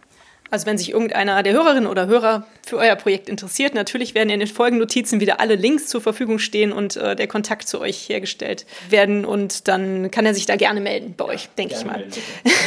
Also 0.50 0.66
wenn 0.66 0.78
sich 0.78 0.90
irgendeiner 0.90 1.42
der 1.42 1.52
Hörerinnen 1.52 1.88
oder 1.88 2.06
Hörer 2.06 2.46
für 2.64 2.76
euer 2.76 2.94
Projekt 2.96 3.28
interessiert, 3.28 3.74
natürlich 3.74 4.14
werden 4.14 4.30
in 4.30 4.38
den 4.38 4.48
Folgennotizen 4.48 5.18
wieder 5.20 5.40
alle 5.40 5.56
Links 5.56 5.86
zur 5.86 6.00
Verfügung 6.00 6.38
stehen 6.38 6.72
und 6.72 6.96
äh, 6.96 7.16
der 7.16 7.26
Kontakt 7.26 7.66
zu 7.66 7.80
euch 7.80 8.08
hergestellt 8.08 8.66
werden. 8.88 9.24
Und 9.24 9.68
dann 9.68 10.10
kann 10.10 10.26
er 10.26 10.34
sich 10.34 10.46
da 10.46 10.56
gerne 10.56 10.80
melden 10.80 11.14
bei 11.16 11.24
euch, 11.24 11.48
denke 11.58 11.74
ich 11.76 11.84
mal. 11.84 12.04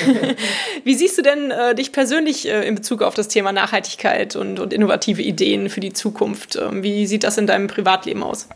Wie 0.83 0.95
siehst 0.95 1.17
du 1.17 1.21
denn 1.21 1.51
äh, 1.51 1.75
dich 1.75 1.91
persönlich 1.91 2.47
äh, 2.47 2.67
in 2.67 2.75
Bezug 2.75 3.01
auf 3.01 3.13
das 3.13 3.27
Thema 3.27 3.51
Nachhaltigkeit 3.51 4.35
und, 4.35 4.59
und 4.59 4.73
innovative 4.73 5.21
Ideen 5.21 5.69
für 5.69 5.79
die 5.79 5.93
Zukunft? 5.93 6.55
Ähm, 6.55 6.83
wie 6.83 7.05
sieht 7.07 7.23
das 7.23 7.37
in 7.37 7.47
deinem 7.47 7.67
Privatleben 7.67 8.23
aus? 8.23 8.49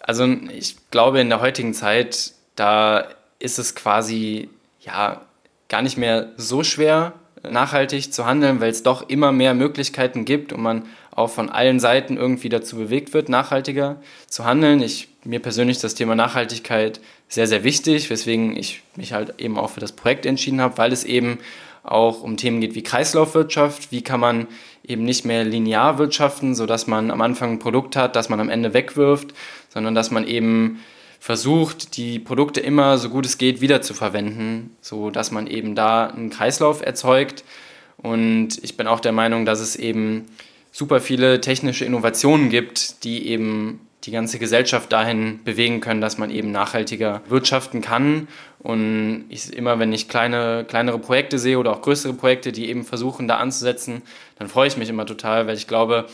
Also 0.00 0.26
ich 0.56 0.76
glaube, 0.90 1.20
in 1.20 1.28
der 1.28 1.40
heutigen 1.40 1.74
Zeit, 1.74 2.32
da 2.56 3.08
ist 3.38 3.58
es 3.58 3.74
quasi 3.74 4.48
ja 4.80 5.22
gar 5.68 5.82
nicht 5.82 5.98
mehr 5.98 6.32
so 6.36 6.64
schwer, 6.64 7.12
nachhaltig 7.48 8.12
zu 8.12 8.26
handeln, 8.26 8.60
weil 8.60 8.70
es 8.70 8.82
doch 8.82 9.08
immer 9.08 9.32
mehr 9.32 9.54
Möglichkeiten 9.54 10.24
gibt 10.24 10.52
und 10.52 10.62
man 10.62 10.84
auch 11.10 11.30
von 11.30 11.50
allen 11.50 11.80
Seiten 11.80 12.16
irgendwie 12.16 12.48
dazu 12.48 12.76
bewegt 12.76 13.12
wird, 13.12 13.28
nachhaltiger 13.28 13.96
zu 14.28 14.44
handeln. 14.44 14.80
Ich, 14.82 15.08
mir 15.24 15.40
persönlich 15.40 15.76
ist 15.76 15.84
das 15.84 15.94
Thema 15.94 16.14
Nachhaltigkeit 16.14 17.00
sehr, 17.28 17.46
sehr 17.46 17.64
wichtig, 17.64 18.08
weswegen 18.08 18.56
ich 18.56 18.82
mich 18.96 19.12
halt 19.12 19.34
eben 19.38 19.58
auch 19.58 19.70
für 19.70 19.80
das 19.80 19.92
Projekt 19.92 20.26
entschieden 20.26 20.60
habe, 20.60 20.78
weil 20.78 20.92
es 20.92 21.04
eben 21.04 21.38
auch 21.82 22.22
um 22.22 22.36
Themen 22.36 22.60
geht 22.60 22.74
wie 22.74 22.82
Kreislaufwirtschaft, 22.82 23.90
wie 23.90 24.02
kann 24.02 24.20
man 24.20 24.46
eben 24.86 25.04
nicht 25.04 25.24
mehr 25.24 25.44
linear 25.44 25.98
wirtschaften, 25.98 26.54
sodass 26.54 26.86
man 26.86 27.10
am 27.10 27.20
Anfang 27.20 27.52
ein 27.52 27.58
Produkt 27.58 27.96
hat, 27.96 28.16
das 28.16 28.28
man 28.28 28.40
am 28.40 28.48
Ende 28.48 28.74
wegwirft, 28.74 29.34
sondern 29.68 29.94
dass 29.94 30.10
man 30.10 30.26
eben 30.26 30.80
versucht, 31.20 31.96
die 31.96 32.18
Produkte 32.18 32.60
immer 32.60 32.98
so 32.98 33.10
gut 33.10 33.26
es 33.26 33.38
geht 33.38 33.60
wiederzuverwenden, 33.60 34.76
so 34.80 35.10
dass 35.10 35.30
man 35.30 35.46
eben 35.46 35.74
da 35.74 36.06
einen 36.06 36.30
Kreislauf 36.30 36.80
erzeugt. 36.84 37.44
Und 37.96 38.62
ich 38.62 38.76
bin 38.76 38.86
auch 38.86 39.00
der 39.00 39.12
Meinung, 39.12 39.44
dass 39.44 39.60
es 39.60 39.76
eben 39.76 40.26
super 40.70 41.00
viele 41.00 41.40
technische 41.40 41.84
Innovationen 41.84 42.50
gibt, 42.50 43.02
die 43.04 43.26
eben 43.28 43.80
die 44.04 44.12
ganze 44.12 44.38
Gesellschaft 44.38 44.92
dahin 44.92 45.40
bewegen 45.44 45.80
können, 45.80 46.00
dass 46.00 46.18
man 46.18 46.30
eben 46.30 46.52
nachhaltiger 46.52 47.20
wirtschaften 47.28 47.80
kann. 47.80 48.28
Und 48.60 49.24
ich, 49.28 49.52
immer 49.52 49.78
wenn 49.78 49.92
ich 49.92 50.08
kleine, 50.08 50.64
kleinere 50.68 50.98
Projekte 50.98 51.38
sehe 51.38 51.58
oder 51.58 51.72
auch 51.72 51.82
größere 51.82 52.14
Projekte, 52.14 52.52
die 52.52 52.68
eben 52.68 52.84
versuchen, 52.84 53.26
da 53.26 53.38
anzusetzen, 53.38 54.02
dann 54.38 54.48
freue 54.48 54.68
ich 54.68 54.76
mich 54.76 54.88
immer 54.88 55.04
total, 55.04 55.46
weil 55.46 55.56
ich 55.56 55.66
glaube, 55.66 56.06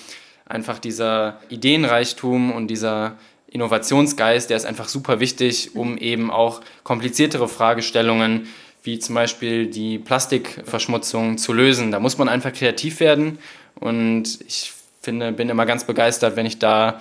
einfach 0.47 0.79
dieser 0.79 1.41
Ideenreichtum 1.51 2.53
und 2.53 2.69
dieser 2.69 3.17
Innovationsgeist, 3.55 4.51
der 4.51 4.57
ist 4.57 4.67
einfach 4.67 4.89
super 4.89 5.21
wichtig, 5.21 5.77
um 5.77 5.97
eben 5.97 6.31
auch 6.33 6.61
kompliziertere 6.83 7.49
Fragestellungen 7.49 8.49
wie 8.83 8.99
zum 8.99 9.15
Beispiel 9.15 9.69
die 9.69 9.99
Plastikverschmutzung 9.99 11.39
zu 11.39 11.53
lösen. 11.55 11.91
Da 11.91 12.01
muss 12.01 12.19
man 12.19 12.29
einfach 12.29 12.53
kreativ 12.53 13.01
werden 13.01 13.39
und 13.77 14.41
ich 14.47 14.73
finde, 15.01 15.33
bin 15.33 15.49
immer 15.49 15.67
ganz 15.67 15.85
begeistert, 15.85 16.35
wenn 16.35 16.47
ich 16.47 16.59
da 16.59 17.01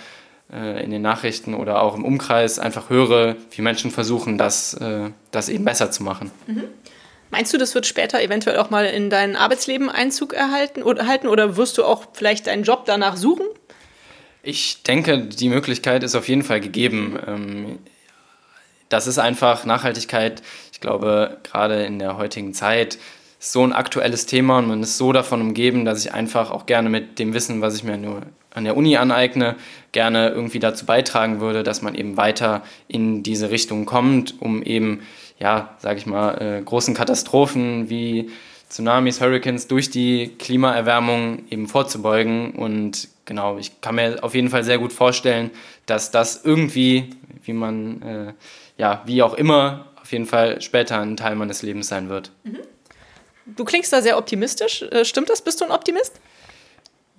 äh, 0.53 0.83
in 0.83 0.91
den 0.91 1.01
Nachrichten 1.01 1.55
oder 1.55 1.81
auch 1.81 1.95
im 1.95 2.05
Umkreis 2.05 2.59
einfach 2.59 2.89
höre, 2.89 3.35
wie 3.51 3.61
Menschen 3.63 3.89
versuchen, 3.89 4.37
das, 4.37 4.75
äh, 4.75 5.09
das 5.31 5.49
eben 5.49 5.65
besser 5.65 5.89
zu 5.89 6.03
machen. 6.03 6.29
Mhm. 6.45 6.65
Meinst 7.31 7.51
du, 7.51 7.57
das 7.57 7.73
wird 7.73 7.87
später 7.87 8.21
eventuell 8.21 8.59
auch 8.59 8.69
mal 8.69 8.85
in 8.85 9.09
dein 9.09 9.35
Arbeitsleben 9.35 9.89
Einzug 9.89 10.33
erhalten 10.33 10.83
oder, 10.83 11.01
erhalten, 11.01 11.27
oder 11.27 11.57
wirst 11.57 11.79
du 11.79 11.83
auch 11.83 12.05
vielleicht 12.13 12.45
deinen 12.45 12.61
Job 12.61 12.85
danach 12.85 13.17
suchen? 13.17 13.47
Ich 14.45 14.83
denke, 14.83 15.19
die 15.19 15.47
Möglichkeit 15.47 16.03
ist 16.03 16.15
auf 16.15 16.27
jeden 16.27 16.43
Fall 16.43 16.59
gegeben. 16.59 17.17
Ähm, 17.25 17.79
das 18.89 19.07
ist 19.07 19.17
einfach 19.17 19.63
Nachhaltigkeit. 19.63 20.43
Ich 20.73 20.81
glaube, 20.81 21.37
gerade 21.43 21.83
in 21.85 21.97
der 21.97 22.17
heutigen 22.17 22.53
Zeit 22.53 22.97
ist 23.39 23.53
so 23.53 23.63
ein 23.63 23.71
aktuelles 23.71 24.25
Thema 24.25 24.57
und 24.57 24.67
man 24.67 24.83
ist 24.83 24.97
so 24.97 25.13
davon 25.13 25.39
umgeben, 25.39 25.85
dass 25.85 26.03
ich 26.03 26.13
einfach 26.13 26.51
auch 26.51 26.65
gerne 26.65 26.89
mit 26.89 27.19
dem 27.19 27.33
Wissen, 27.33 27.61
was 27.61 27.77
ich 27.77 27.85
mir 27.85 27.97
nur 27.97 28.23
an 28.53 28.65
der 28.65 28.75
Uni 28.75 28.97
aneigne, 28.97 29.55
gerne 29.93 30.29
irgendwie 30.29 30.59
dazu 30.59 30.85
beitragen 30.85 31.39
würde, 31.39 31.63
dass 31.63 31.81
man 31.81 31.95
eben 31.95 32.17
weiter 32.17 32.63
in 32.89 33.23
diese 33.23 33.49
Richtung 33.49 33.85
kommt, 33.85 34.41
um 34.41 34.61
eben, 34.61 35.03
ja, 35.39 35.73
sage 35.79 35.99
ich 35.99 36.05
mal, 36.05 36.33
äh, 36.41 36.61
großen 36.61 36.93
Katastrophen 36.93 37.89
wie 37.89 38.29
Tsunamis, 38.73 39.21
Hurricanes 39.21 39.67
durch 39.67 39.91
die 39.91 40.31
Klimaerwärmung 40.39 41.43
eben 41.51 41.67
vorzubeugen. 41.67 42.53
Und 42.53 43.07
genau, 43.25 43.59
ich 43.59 43.81
kann 43.81 43.93
mir 43.93 44.23
auf 44.23 44.33
jeden 44.33 44.49
Fall 44.49 44.63
sehr 44.63 44.79
gut 44.79 44.91
vorstellen, 44.91 45.51
dass 45.85 46.09
das 46.09 46.43
irgendwie, 46.43 47.11
wie 47.43 47.53
man, 47.53 48.01
äh, 48.01 48.33
ja, 48.77 49.03
wie 49.05 49.21
auch 49.21 49.35
immer, 49.35 49.91
auf 50.01 50.11
jeden 50.11 50.25
Fall 50.25 50.59
später 50.61 50.99
ein 50.99 51.15
Teil 51.15 51.35
meines 51.35 51.61
Lebens 51.61 51.87
sein 51.87 52.09
wird. 52.09 52.31
Mhm. 52.43 52.61
Du 53.45 53.63
klingst 53.63 53.93
da 53.93 54.01
sehr 54.01 54.17
optimistisch. 54.17 54.81
Äh, 54.81 55.05
stimmt 55.05 55.29
das? 55.29 55.43
Bist 55.43 55.61
du 55.61 55.65
ein 55.65 55.71
Optimist? 55.71 56.19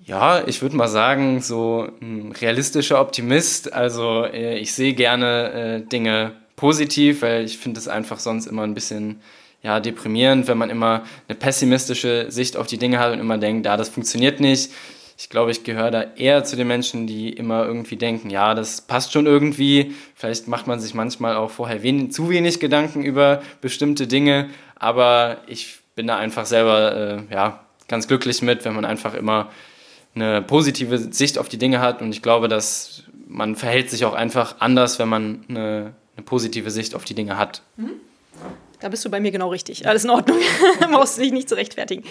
Ja, 0.03 0.45
ich 0.45 0.61
würde 0.61 0.75
mal 0.75 0.89
sagen, 0.89 1.41
so 1.41 1.87
ein 2.01 2.33
realistischer 2.33 2.99
Optimist. 2.99 3.71
Also 3.71 4.25
äh, 4.25 4.57
ich 4.57 4.73
sehe 4.73 4.93
gerne 4.93 5.53
äh, 5.53 5.87
Dinge 5.87 6.33
positiv, 6.57 7.21
weil 7.21 7.45
ich 7.45 7.57
finde 7.57 7.79
es 7.79 7.87
einfach 7.87 8.19
sonst 8.19 8.45
immer 8.45 8.63
ein 8.63 8.73
bisschen 8.73 9.21
ja, 9.65 9.79
deprimierend, 9.79 10.47
wenn 10.47 10.59
man 10.59 10.69
immer 10.69 11.03
eine 11.27 11.35
pessimistische 11.35 12.27
Sicht 12.29 12.55
auf 12.55 12.67
die 12.67 12.77
Dinge 12.77 12.99
hat 12.99 13.11
und 13.11 13.19
immer 13.19 13.39
denkt, 13.39 13.65
ja, 13.65 13.77
das 13.77 13.89
funktioniert 13.89 14.39
nicht. 14.39 14.71
Ich 15.17 15.29
glaube, 15.29 15.49
ich 15.49 15.63
gehöre 15.63 15.89
da 15.89 16.03
eher 16.15 16.43
zu 16.43 16.55
den 16.55 16.67
Menschen, 16.67 17.07
die 17.07 17.31
immer 17.31 17.65
irgendwie 17.65 17.95
denken, 17.95 18.29
ja, 18.29 18.53
das 18.53 18.81
passt 18.81 19.11
schon 19.11 19.25
irgendwie. 19.25 19.95
Vielleicht 20.13 20.47
macht 20.47 20.67
man 20.67 20.79
sich 20.79 20.93
manchmal 20.93 21.35
auch 21.35 21.49
vorher 21.49 21.81
wenig, 21.81 22.11
zu 22.11 22.29
wenig 22.29 22.59
Gedanken 22.59 23.03
über 23.03 23.41
bestimmte 23.59 24.05
Dinge, 24.05 24.49
aber 24.75 25.37
ich 25.47 25.79
bin 25.95 26.05
da 26.05 26.17
einfach 26.17 26.45
selber 26.45 26.95
äh, 26.95 27.33
ja, 27.33 27.65
ganz 27.87 28.07
glücklich 28.07 28.43
mit, 28.43 28.65
wenn 28.65 28.75
man 28.75 28.85
einfach 28.85 29.15
immer 29.15 29.49
eine 30.13 30.43
positive 30.43 30.99
Sicht 30.99 31.39
auf 31.39 31.49
die 31.49 31.57
Dinge 31.57 31.79
hat 31.79 32.03
und 32.03 32.11
ich 32.11 32.21
glaube, 32.21 32.49
dass 32.49 33.03
man 33.27 33.55
verhält 33.55 33.89
sich 33.89 34.05
auch 34.05 34.13
einfach 34.13 34.57
anders, 34.59 34.99
wenn 34.99 35.09
man 35.09 35.43
eine, 35.49 35.95
eine 36.15 36.23
positive 36.23 36.69
Sicht 36.69 36.93
auf 36.93 37.03
die 37.03 37.15
Dinge 37.15 37.39
hat. 37.39 37.63
Mhm. 37.77 37.93
Da 38.85 38.89
bist 38.89 39.03
du 39.03 39.09
bei 39.09 39.19
mir 39.19 39.31
genau 39.31 39.49
richtig. 39.49 39.87
Alles 39.87 40.03
in 40.03 40.11
Ordnung. 40.11 40.37
Brauchst 40.91 41.17
du 41.17 41.23
dich 41.23 41.31
nicht 41.31 41.49
zu 41.49 41.55
rechtfertigen. 41.55 42.03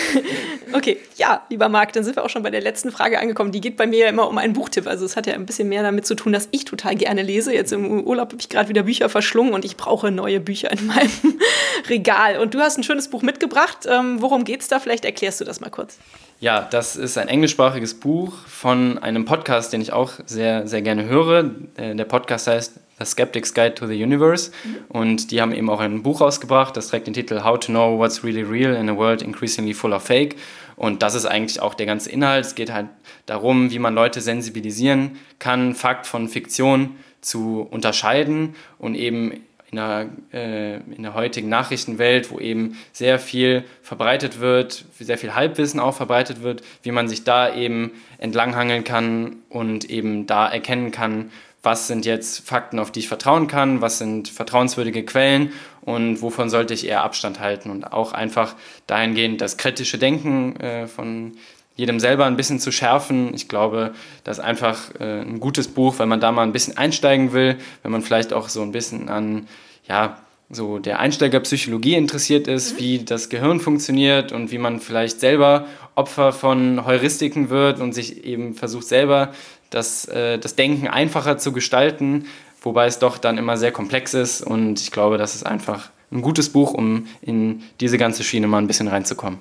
okay, 0.74 0.98
ja, 1.16 1.46
lieber 1.48 1.70
Marc, 1.70 1.94
dann 1.94 2.04
sind 2.04 2.16
wir 2.16 2.22
auch 2.22 2.28
schon 2.28 2.42
bei 2.42 2.50
der 2.50 2.60
letzten 2.60 2.92
Frage 2.92 3.18
angekommen. 3.18 3.50
Die 3.50 3.62
geht 3.62 3.78
bei 3.78 3.86
mir 3.86 4.00
ja 4.00 4.08
immer 4.10 4.28
um 4.28 4.36
einen 4.36 4.52
Buchtipp. 4.52 4.86
Also 4.86 5.06
es 5.06 5.16
hat 5.16 5.26
ja 5.26 5.32
ein 5.32 5.46
bisschen 5.46 5.70
mehr 5.70 5.82
damit 5.82 6.04
zu 6.04 6.14
tun, 6.14 6.34
dass 6.34 6.50
ich 6.50 6.66
total 6.66 6.96
gerne 6.96 7.22
lese. 7.22 7.54
Jetzt 7.54 7.72
im 7.72 8.04
Urlaub 8.04 8.32
habe 8.32 8.42
ich 8.42 8.50
gerade 8.50 8.68
wieder 8.68 8.82
Bücher 8.82 9.08
verschlungen 9.08 9.54
und 9.54 9.64
ich 9.64 9.78
brauche 9.78 10.10
neue 10.10 10.38
Bücher 10.38 10.70
in 10.70 10.86
meinem 10.86 11.10
Regal. 11.88 12.40
Und 12.40 12.52
du 12.52 12.60
hast 12.60 12.76
ein 12.76 12.84
schönes 12.84 13.08
Buch 13.08 13.22
mitgebracht. 13.22 13.86
Ähm, 13.88 14.20
worum 14.20 14.44
geht 14.44 14.60
es 14.60 14.68
da? 14.68 14.80
Vielleicht 14.80 15.06
erklärst 15.06 15.40
du 15.40 15.46
das 15.46 15.60
mal 15.60 15.70
kurz. 15.70 15.96
Ja, 16.42 16.62
das 16.68 16.96
ist 16.96 17.18
ein 17.18 17.28
englischsprachiges 17.28 17.94
Buch 17.94 18.34
von 18.48 18.98
einem 18.98 19.24
Podcast, 19.24 19.72
den 19.72 19.80
ich 19.80 19.92
auch 19.92 20.14
sehr, 20.26 20.66
sehr 20.66 20.82
gerne 20.82 21.04
höre. 21.04 21.52
Äh, 21.76 21.94
der 21.94 22.04
Podcast 22.04 22.48
heißt 22.48 22.80
A 22.98 23.04
Skeptic's 23.04 23.54
Guide 23.54 23.76
to 23.76 23.86
the 23.86 24.02
Universe. 24.02 24.50
Und 24.88 25.30
die 25.30 25.40
haben 25.40 25.52
eben 25.52 25.70
auch 25.70 25.78
ein 25.78 26.02
Buch 26.02 26.20
rausgebracht, 26.20 26.76
das 26.76 26.88
trägt 26.88 27.06
den 27.06 27.14
Titel 27.14 27.44
How 27.44 27.60
to 27.60 27.68
Know 27.70 27.96
What's 27.96 28.24
Really 28.24 28.42
Real 28.42 28.74
in 28.74 28.88
a 28.88 28.96
World 28.96 29.22
Increasingly 29.22 29.72
Full 29.72 29.92
of 29.92 30.02
Fake. 30.02 30.34
Und 30.74 31.02
das 31.02 31.14
ist 31.14 31.26
eigentlich 31.26 31.60
auch 31.60 31.74
der 31.74 31.86
ganze 31.86 32.10
Inhalt. 32.10 32.44
Es 32.44 32.56
geht 32.56 32.72
halt 32.72 32.88
darum, 33.26 33.70
wie 33.70 33.78
man 33.78 33.94
Leute 33.94 34.20
sensibilisieren 34.20 35.18
kann, 35.38 35.76
Fakt 35.76 36.08
von 36.08 36.28
Fiktion 36.28 36.96
zu 37.20 37.68
unterscheiden 37.70 38.56
und 38.78 38.96
eben 38.96 39.44
in 39.72 39.76
der, 39.76 40.08
äh, 40.34 40.76
in 40.76 41.02
der 41.02 41.14
heutigen 41.14 41.48
Nachrichtenwelt, 41.48 42.30
wo 42.30 42.38
eben 42.38 42.76
sehr 42.92 43.18
viel 43.18 43.64
verbreitet 43.82 44.38
wird, 44.38 44.84
sehr 45.00 45.16
viel 45.16 45.34
Halbwissen 45.34 45.80
auch 45.80 45.94
verbreitet 45.94 46.42
wird, 46.42 46.62
wie 46.82 46.92
man 46.92 47.08
sich 47.08 47.24
da 47.24 47.54
eben 47.54 47.92
entlanghangeln 48.18 48.84
kann 48.84 49.36
und 49.48 49.88
eben 49.88 50.26
da 50.26 50.46
erkennen 50.46 50.90
kann, 50.90 51.30
was 51.62 51.86
sind 51.86 52.04
jetzt 52.04 52.46
Fakten, 52.46 52.78
auf 52.78 52.90
die 52.90 53.00
ich 53.00 53.08
vertrauen 53.08 53.46
kann, 53.46 53.80
was 53.80 53.98
sind 53.98 54.28
vertrauenswürdige 54.28 55.04
Quellen 55.04 55.52
und 55.80 56.20
wovon 56.20 56.50
sollte 56.50 56.74
ich 56.74 56.86
eher 56.86 57.02
Abstand 57.02 57.40
halten 57.40 57.70
und 57.70 57.92
auch 57.92 58.12
einfach 58.12 58.56
dahingehend 58.86 59.40
das 59.40 59.56
kritische 59.56 59.96
Denken 59.96 60.56
äh, 60.56 60.86
von 60.86 61.32
jedem 61.76 62.00
selber 62.00 62.26
ein 62.26 62.36
bisschen 62.36 62.60
zu 62.60 62.70
schärfen. 62.70 63.32
Ich 63.34 63.48
glaube, 63.48 63.94
das 64.24 64.38
ist 64.38 64.44
einfach 64.44 64.94
äh, 65.00 65.20
ein 65.22 65.40
gutes 65.40 65.68
Buch, 65.68 65.98
wenn 65.98 66.08
man 66.08 66.20
da 66.20 66.32
mal 66.32 66.42
ein 66.42 66.52
bisschen 66.52 66.76
einsteigen 66.76 67.32
will, 67.32 67.56
wenn 67.82 67.92
man 67.92 68.02
vielleicht 68.02 68.32
auch 68.32 68.48
so 68.48 68.62
ein 68.62 68.72
bisschen 68.72 69.08
an, 69.08 69.48
ja, 69.88 70.18
so 70.50 70.78
der 70.78 70.98
Einsteigerpsychologie 70.98 71.94
interessiert 71.94 72.46
ist, 72.46 72.74
mhm. 72.74 72.78
wie 72.78 72.98
das 73.04 73.30
Gehirn 73.30 73.58
funktioniert 73.58 74.32
und 74.32 74.50
wie 74.52 74.58
man 74.58 74.80
vielleicht 74.80 75.18
selber 75.18 75.66
Opfer 75.94 76.32
von 76.32 76.84
Heuristiken 76.84 77.48
wird 77.48 77.80
und 77.80 77.94
sich 77.94 78.24
eben 78.24 78.54
versucht 78.54 78.86
selber 78.86 79.32
das, 79.70 80.04
äh, 80.06 80.38
das 80.38 80.54
Denken 80.54 80.88
einfacher 80.88 81.38
zu 81.38 81.52
gestalten, 81.52 82.26
wobei 82.60 82.86
es 82.86 82.98
doch 82.98 83.16
dann 83.16 83.38
immer 83.38 83.56
sehr 83.56 83.72
komplex 83.72 84.12
ist 84.12 84.42
und 84.42 84.78
ich 84.80 84.90
glaube, 84.90 85.16
das 85.16 85.34
ist 85.34 85.44
einfach 85.44 85.90
ein 86.12 86.20
gutes 86.20 86.50
Buch, 86.50 86.74
um 86.74 87.06
in 87.22 87.62
diese 87.80 87.96
ganze 87.96 88.22
Schiene 88.22 88.46
mal 88.46 88.58
ein 88.58 88.66
bisschen 88.66 88.88
reinzukommen. 88.88 89.38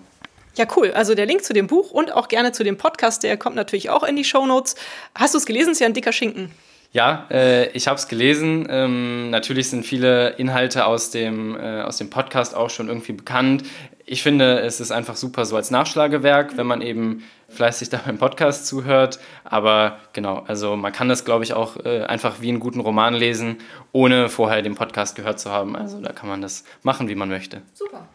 Ja, 0.56 0.66
cool. 0.76 0.92
Also 0.92 1.16
der 1.16 1.26
Link 1.26 1.44
zu 1.44 1.54
dem 1.54 1.68
Buch 1.68 1.92
und 1.92 2.12
auch 2.12 2.28
gerne 2.28 2.52
zu 2.52 2.64
dem 2.64 2.78
Podcast, 2.78 3.24
der 3.24 3.38
kommt 3.38 3.56
natürlich 3.56 3.90
auch 3.90 4.04
in 4.04 4.16
die 4.16 4.26
Show 4.26 4.46
Notes. 4.46 4.76
Hast 5.16 5.34
du 5.34 5.38
es 5.38 5.46
gelesen? 5.46 5.72
Ist 5.72 5.80
ja 5.80 5.88
ein 5.88 5.94
dicker 5.94 6.12
Schinken. 6.12 6.52
Ja, 6.94 7.26
äh, 7.32 7.70
ich 7.70 7.88
habe 7.88 7.98
es 7.98 8.10
gelesen. 8.10 8.68
Ähm, 8.70 9.30
natürlich 9.30 9.70
sind 9.70 9.86
viele 9.86 10.32
Inhalte 10.32 10.86
aus 10.86 11.10
dem, 11.10 11.56
äh, 11.56 11.84
aus 11.84 11.98
dem 11.98 12.10
Podcast 12.10 12.54
auch 12.54 12.70
schon 12.70 12.90
irgendwie 12.90 13.14
bekannt. 13.14 13.64
Ich 14.06 14.24
finde, 14.24 14.60
es 14.60 14.82
ist 14.82 14.92
einfach 14.92 15.16
super 15.16 15.46
so 15.46 15.56
als 15.56 15.72
Nachschlagewerk, 15.72 16.58
wenn 16.58 16.68
man 16.68 16.82
eben 16.82 17.24
fleißig 17.48 17.90
da 17.92 18.02
beim 18.06 18.18
Podcast 18.18 18.68
zuhört. 18.68 19.20
Aber 19.46 20.00
genau, 20.12 20.44
also 20.48 20.76
man 20.76 20.92
kann 20.92 21.08
das, 21.08 21.24
glaube 21.24 21.46
ich, 21.46 21.54
auch 21.54 21.78
äh, 21.78 22.02
einfach 22.04 22.42
wie 22.42 22.50
einen 22.50 22.60
guten 22.60 22.82
Roman 22.82 23.14
lesen, 23.14 23.60
ohne 23.94 24.28
vorher 24.28 24.62
den 24.62 24.76
Podcast 24.76 25.16
gehört 25.16 25.40
zu 25.40 25.50
haben. 25.50 25.78
Also 25.78 26.02
da 26.02 26.12
kann 26.12 26.28
man 26.28 26.42
das 26.42 26.66
machen, 26.84 27.08
wie 27.08 27.16
man 27.16 27.30
möchte. 27.30 27.62
Super. 27.74 28.06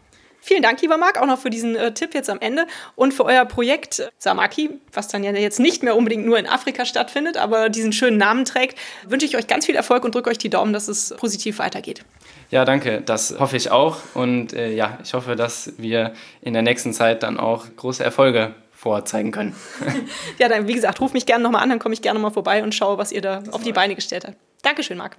Vielen 0.47 0.61
Dank, 0.61 0.81
lieber 0.81 0.95
Marc, 0.95 1.21
auch 1.21 1.25
noch 1.25 1.39
für 1.39 1.49
diesen 1.49 1.75
äh, 1.75 1.93
Tipp 1.93 2.13
jetzt 2.13 2.29
am 2.29 2.39
Ende 2.39 2.67
und 2.95 3.13
für 3.13 3.25
euer 3.25 3.43
Projekt 3.43 3.99
äh, 3.99 4.07
Samaki, 4.17 4.69
was 4.93 5.09
dann 5.09 5.21
ja 5.21 5.33
jetzt 5.33 5.59
nicht 5.59 5.83
mehr 5.83 5.93
unbedingt 5.93 6.25
nur 6.25 6.39
in 6.39 6.47
Afrika 6.47 6.85
stattfindet, 6.85 7.35
aber 7.35 7.67
diesen 7.67 7.91
schönen 7.91 8.15
Namen 8.15 8.45
trägt, 8.45 8.79
wünsche 9.05 9.25
ich 9.25 9.35
euch 9.35 9.47
ganz 9.47 9.65
viel 9.65 9.75
Erfolg 9.75 10.05
und 10.05 10.15
drücke 10.15 10.29
euch 10.29 10.37
die 10.37 10.49
Daumen, 10.49 10.71
dass 10.71 10.87
es 10.87 11.13
positiv 11.17 11.59
weitergeht. 11.59 12.05
Ja, 12.49 12.63
danke. 12.63 13.01
Das 13.01 13.37
hoffe 13.37 13.57
ich 13.57 13.71
auch. 13.71 13.97
Und 14.13 14.53
äh, 14.53 14.71
ja, 14.71 14.99
ich 15.03 15.13
hoffe, 15.13 15.35
dass 15.35 15.73
wir 15.77 16.13
in 16.39 16.53
der 16.53 16.61
nächsten 16.61 16.93
Zeit 16.93 17.23
dann 17.23 17.37
auch 17.37 17.65
große 17.75 18.01
Erfolge 18.01 18.55
vorzeigen 18.71 19.33
können. 19.33 19.53
ja, 20.39 20.47
dann, 20.47 20.69
wie 20.69 20.75
gesagt, 20.75 21.01
ruf 21.01 21.11
mich 21.11 21.25
gerne 21.25 21.43
nochmal 21.43 21.61
an, 21.61 21.71
dann 21.71 21.79
komme 21.79 21.93
ich 21.93 22.01
gerne 22.01 22.19
nochmal 22.19 22.31
vorbei 22.31 22.63
und 22.63 22.73
schaue, 22.73 22.97
was 22.97 23.11
ihr 23.11 23.19
da 23.19 23.43
auf 23.51 23.63
die 23.63 23.73
Beine 23.73 23.95
gestellt 23.95 24.23
habt. 24.25 24.37
Dankeschön, 24.61 24.97
Marc. 24.97 25.17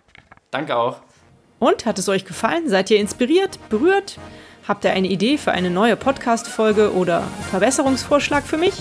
Danke 0.50 0.74
auch. 0.74 1.02
Und 1.58 1.84
hat 1.84 1.98
es 1.98 2.08
euch 2.08 2.24
gefallen? 2.24 2.70
Seid 2.70 2.90
ihr 2.90 2.98
inspiriert, 2.98 3.58
berührt? 3.68 4.16
Habt 4.68 4.84
ihr 4.84 4.92
eine 4.92 5.08
Idee 5.08 5.38
für 5.38 5.52
eine 5.52 5.70
neue 5.70 5.96
Podcast-Folge 5.96 6.92
oder 6.92 7.22
Verbesserungsvorschlag 7.50 8.44
für 8.44 8.58
mich? 8.58 8.74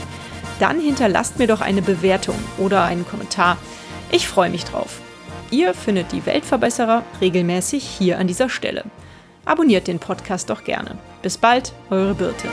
Dann 0.60 0.82
hinterlasst 0.82 1.39
mir 1.39 1.47
doch 1.47 1.62
eine 1.62 1.82
Bewertung 1.82 2.36
oder 2.58 2.84
einen 2.84 3.08
Kommentar. 3.08 3.58
Ich 4.12 4.28
freue 4.28 4.50
mich 4.50 4.65
drauf. 4.65 5.00
Ihr 5.50 5.73
findet 5.73 6.12
die 6.12 6.26
Weltverbesserer 6.26 7.04
regelmäßig 7.21 7.86
hier 7.86 8.19
an 8.19 8.28
dieser 8.28 8.50
Stelle. 8.50 8.84
Abonniert 9.45 9.88
den 9.88 10.00
Podcast 10.00 10.50
doch 10.50 10.65
gerne. 10.65 10.97
Bis 11.21 11.38
bald, 11.38 11.71
eure 11.89 12.15
Birte. 12.15 12.50